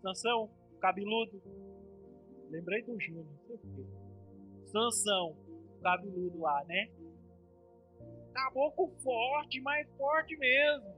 Sansão, 0.03 0.51
cabeludo. 0.81 1.41
Lembrei 2.51 2.83
do 2.83 2.99
Júnior, 3.01 3.25
não 3.25 3.39
sei 3.47 3.59
porquê. 3.59 3.85
Sansão, 4.67 5.37
cabeludo 5.83 6.41
lá, 6.41 6.65
né? 6.65 6.89
caboclo 8.37 8.91
forte, 9.03 9.61
mais 9.63 9.89
forte 9.97 10.37
mesmo. 10.37 10.95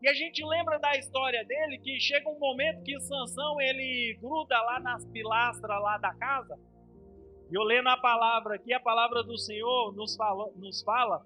E 0.00 0.08
a 0.08 0.14
gente 0.14 0.42
lembra 0.42 0.78
da 0.78 0.96
história 0.96 1.44
dele 1.44 1.78
que 1.78 2.00
chega 2.00 2.30
um 2.30 2.38
momento 2.38 2.82
que 2.82 2.98
Sansão 3.00 3.60
ele 3.60 4.16
gruda 4.18 4.58
lá 4.62 4.80
nas 4.80 5.04
pilastras 5.04 5.82
lá 5.82 5.98
da 5.98 6.14
casa. 6.14 6.58
E 7.50 7.54
eu 7.54 7.62
lendo 7.62 7.88
a 7.88 7.98
palavra 7.98 8.54
aqui, 8.54 8.72
a 8.72 8.80
palavra 8.80 9.22
do 9.22 9.36
Senhor 9.36 9.94
nos 9.94 10.16
fala, 10.16 10.50
nos 10.56 10.82
fala. 10.82 11.22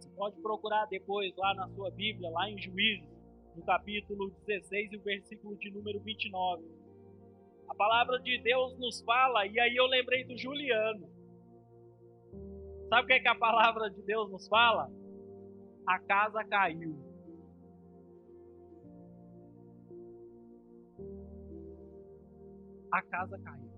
Você 0.00 0.10
pode 0.16 0.40
procurar 0.42 0.86
depois 0.86 1.32
lá 1.36 1.54
na 1.54 1.68
sua 1.68 1.90
Bíblia, 1.92 2.30
lá 2.30 2.50
em 2.50 2.58
Juízes, 2.58 3.08
no 3.54 3.62
capítulo 3.62 4.30
16 4.44 4.92
e 4.92 4.96
o 4.96 5.02
versículo 5.02 5.56
de 5.56 5.70
número 5.70 6.00
29. 6.00 6.64
A 7.68 7.74
palavra 7.74 8.18
de 8.20 8.38
Deus 8.42 8.78
nos 8.78 9.00
fala, 9.02 9.46
e 9.46 9.58
aí 9.58 9.74
eu 9.76 9.86
lembrei 9.86 10.24
do 10.24 10.36
Juliano. 10.36 11.08
Sabe 12.88 13.02
o 13.02 13.06
que, 13.06 13.12
é 13.14 13.20
que 13.20 13.28
a 13.28 13.34
palavra 13.34 13.90
de 13.90 14.02
Deus 14.02 14.30
nos 14.30 14.46
fala? 14.48 14.90
A 15.86 15.98
casa 15.98 16.44
caiu. 16.44 16.96
A 22.92 23.02
casa 23.02 23.38
caiu. 23.38 23.74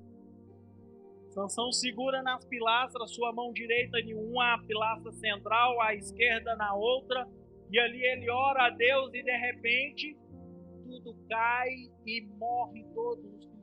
Sansão 1.30 1.70
segura 1.70 2.22
nas 2.22 2.44
pilastras, 2.46 3.14
sua 3.14 3.32
mão 3.32 3.52
direita 3.52 4.00
em 4.00 4.14
uma 4.14 4.58
pilastra 4.66 5.12
central, 5.12 5.80
a 5.82 5.94
esquerda 5.94 6.56
na 6.56 6.74
outra, 6.74 7.28
e 7.70 7.78
ali 7.78 8.02
ele 8.02 8.30
ora 8.30 8.66
a 8.66 8.70
Deus 8.70 9.12
e 9.12 9.22
de 9.22 9.36
repente 9.36 10.16
tudo 10.82 11.14
cai 11.28 11.68
e 12.06 12.26
morre 12.38 12.84
todos 12.94 13.24
os 13.24 13.55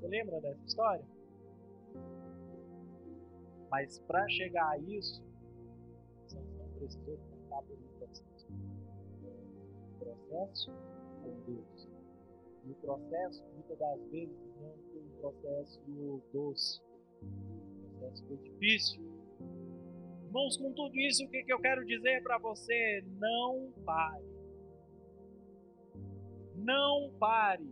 Você 0.00 0.08
lembra 0.08 0.40
dessa 0.40 0.64
história? 0.64 1.04
Mas 3.70 3.98
para 4.00 4.26
chegar 4.28 4.70
a 4.70 4.78
isso, 4.78 5.22
Sansão 6.26 6.68
precisou 6.78 7.18
passar 7.18 7.62
por 7.62 7.76
um 7.76 7.98
processo. 7.98 8.46
Processo 9.98 10.72
com 11.22 11.40
Deus. 11.44 11.88
E 12.64 12.70
o 12.70 12.74
processo, 12.76 13.44
muitas 13.52 13.78
das 13.78 14.00
vezes, 14.10 14.38
não 14.58 14.72
foi 14.90 15.02
um 15.02 15.20
processo 15.20 16.22
doce. 16.32 16.82
O 17.22 17.98
processo 17.98 18.26
foi 18.26 18.36
difícil. 18.38 19.02
Irmãos, 20.24 20.56
com 20.56 20.72
tudo 20.72 20.98
isso, 20.98 21.26
o 21.26 21.28
que, 21.28 21.42
que 21.42 21.52
eu 21.52 21.60
quero 21.60 21.84
dizer 21.84 22.22
para 22.22 22.38
você? 22.38 23.04
Não 23.18 23.70
pare. 23.84 24.24
Não 26.56 27.12
pare. 27.18 27.68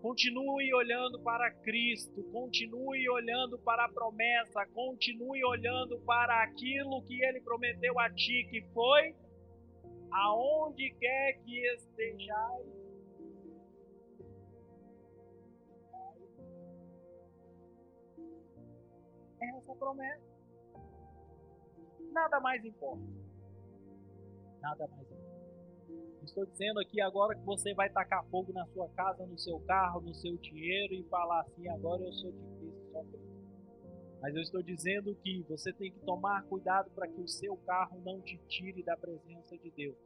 Continue 0.00 0.72
olhando 0.72 1.20
para 1.20 1.50
Cristo, 1.50 2.22
continue 2.32 3.06
olhando 3.10 3.58
para 3.58 3.84
a 3.84 3.88
promessa, 3.88 4.66
continue 4.72 5.44
olhando 5.44 6.00
para 6.00 6.42
aquilo 6.42 7.02
que 7.02 7.22
ele 7.22 7.40
prometeu 7.42 7.98
a 8.00 8.08
ti, 8.08 8.46
que 8.50 8.62
foi 8.72 9.14
aonde 10.10 10.90
quer 10.98 11.38
que 11.44 11.66
estejais. 11.74 12.66
É 19.42 19.56
essa 19.58 19.74
promessa. 19.74 20.30
Nada 22.12 22.40
mais 22.40 22.64
importa. 22.64 23.04
Nada 24.60 24.86
mais. 24.88 25.09
Estou 26.22 26.44
dizendo 26.46 26.80
aqui 26.80 27.00
agora 27.00 27.34
que 27.34 27.44
você 27.44 27.72
vai 27.74 27.88
tacar 27.90 28.24
fogo 28.26 28.52
na 28.52 28.66
sua 28.66 28.88
casa, 28.90 29.26
no 29.26 29.38
seu 29.38 29.58
carro, 29.60 30.00
no 30.00 30.14
seu 30.14 30.36
dinheiro 30.36 30.94
e 30.94 31.02
falar 31.04 31.40
assim: 31.40 31.68
agora 31.68 32.02
eu 32.02 32.12
sou 32.12 32.30
de 32.30 32.38
Cristo, 32.58 32.92
só 32.92 33.02
Cristo. 33.04 33.30
Mas 34.20 34.34
eu 34.34 34.42
estou 34.42 34.62
dizendo 34.62 35.14
que 35.16 35.42
você 35.48 35.72
tem 35.72 35.90
que 35.90 35.98
tomar 36.00 36.42
cuidado 36.44 36.90
para 36.90 37.08
que 37.08 37.20
o 37.20 37.28
seu 37.28 37.56
carro 37.58 38.00
não 38.04 38.20
te 38.20 38.38
tire 38.48 38.82
da 38.82 38.96
presença 38.96 39.56
de 39.56 39.70
Deus. 39.70 39.96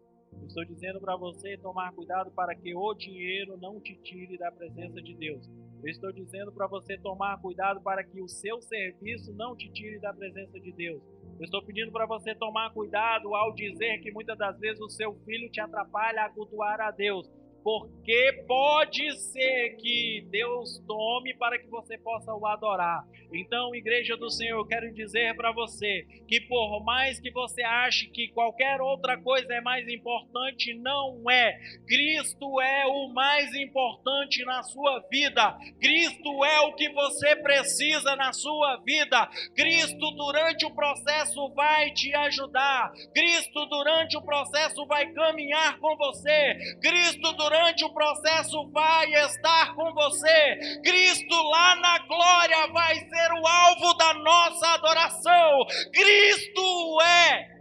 Eu 0.41 0.47
estou 0.47 0.65
dizendo 0.65 1.01
para 1.01 1.17
você 1.17 1.57
tomar 1.59 1.93
cuidado 1.93 2.31
para 2.31 2.55
que 2.55 2.75
o 2.75 2.95
dinheiro 2.95 3.57
não 3.57 3.81
te 3.81 3.97
tire 3.97 4.39
da 4.39 4.51
presença 4.53 5.03
de 5.03 5.15
Deus. 5.15 5.49
Eu 5.83 5.91
estou 5.91 6.13
dizendo 6.13 6.53
para 6.53 6.67
você 6.67 6.97
tomar 6.97 7.41
cuidado 7.41 7.81
para 7.83 8.05
que 8.05 8.21
o 8.21 8.29
seu 8.29 8.61
serviço 8.63 9.33
não 9.35 9.57
te 9.57 9.71
tire 9.71 9.99
da 9.99 10.13
presença 10.13 10.59
de 10.61 10.73
Deus. 10.73 11.03
Estou 11.45 11.63
pedindo 11.63 11.93
para 11.93 12.07
você 12.07 12.35
tomar 12.35 12.73
cuidado 12.73 13.35
ao 13.35 13.53
dizer 13.55 13.99
que 14.01 14.11
muitas 14.11 14.37
das 14.37 14.59
vezes 14.59 14.81
o 14.81 14.89
seu 14.89 15.15
filho 15.25 15.51
te 15.51 15.61
atrapalha 15.61 16.25
a 16.25 16.31
cultuar 16.31 16.81
a 16.81 16.91
Deus 16.91 17.31
porque 17.65 18.45
pode 18.47 19.11
ser 19.19 19.71
que 19.79 20.23
Deus 20.31 20.85
tome 20.87 21.33
para 21.33 21.59
que 21.59 21.67
você 21.67 21.97
possa 21.97 22.35
o 22.35 22.47
adorar. 22.47 23.03
Então, 23.33 23.75
igreja 23.75 24.19
do 24.19 24.31
Senhor, 24.31 24.59
eu 24.59 24.67
quero 24.67 24.93
dizer 24.93 25.35
para 25.35 25.51
você 25.51 26.07
que 26.29 26.43
por 26.43 26.85
mais 26.85 27.19
que 27.19 27.31
você 27.31 27.63
ache 27.63 28.11
que 28.11 28.29
qualquer 28.29 28.83
outra 28.83 29.19
coisa 29.19 29.53
é 29.55 29.63
mais 29.63 29.89
importante, 29.89 30.75
não 30.75 31.25
é. 31.31 31.59
Cristo 31.89 32.61
é 32.61 32.87
o 32.87 33.09
mais 33.09 33.55
importante 33.55 34.45
na 34.45 34.63
sua 34.63 35.01
vida. 35.11 35.57
Cristo 35.81 36.45
é 36.45 36.61
o 36.61 36.75
que 36.75 36.91
você 36.91 37.35
precisa 37.37 38.15
na 38.15 38.35
sua 38.35 38.77
vida. 38.85 39.27
Cristo 39.57 40.11
durante 40.11 40.67
o 40.67 40.75
processo 40.75 41.49
vai 41.55 41.91
te 41.93 42.15
ajudar. 42.15 42.93
Cristo 43.15 43.65
durante 43.67 44.19
o 44.19 44.23
processo 44.23 44.85
vai 44.87 45.11
caminhar 45.13 45.79
com 45.79 45.97
você. 45.97 46.77
Cristo 46.83 47.33
durante 47.33 47.54
durante 47.55 47.85
o 47.85 47.93
processo 47.93 48.69
vai 48.71 49.13
estar 49.27 49.75
com 49.77 49.93
você. 49.93 50.81
Cristo 50.83 51.35
lá 51.51 51.77
na 51.77 51.99
glória 52.07 52.67
vai 52.73 52.97
ser 52.97 53.33
o 53.33 53.47
alvo 53.47 53.95
da 53.95 54.15
nossa 54.15 54.67
adoração. 54.75 55.65
Cristo 55.93 57.01
é 57.03 57.61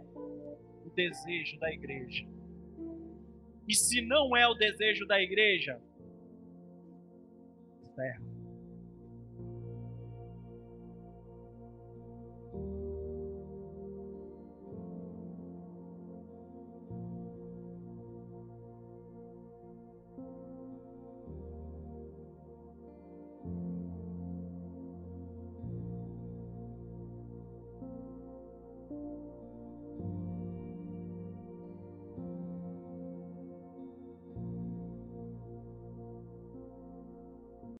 o 0.84 0.90
desejo 0.90 1.58
da 1.60 1.72
igreja. 1.72 2.26
E 3.68 3.74
se 3.74 4.02
não 4.02 4.36
é 4.36 4.46
o 4.48 4.54
desejo 4.54 5.06
da 5.06 5.20
igreja, 5.22 5.80
está 7.88 8.04
errado. 8.04 8.23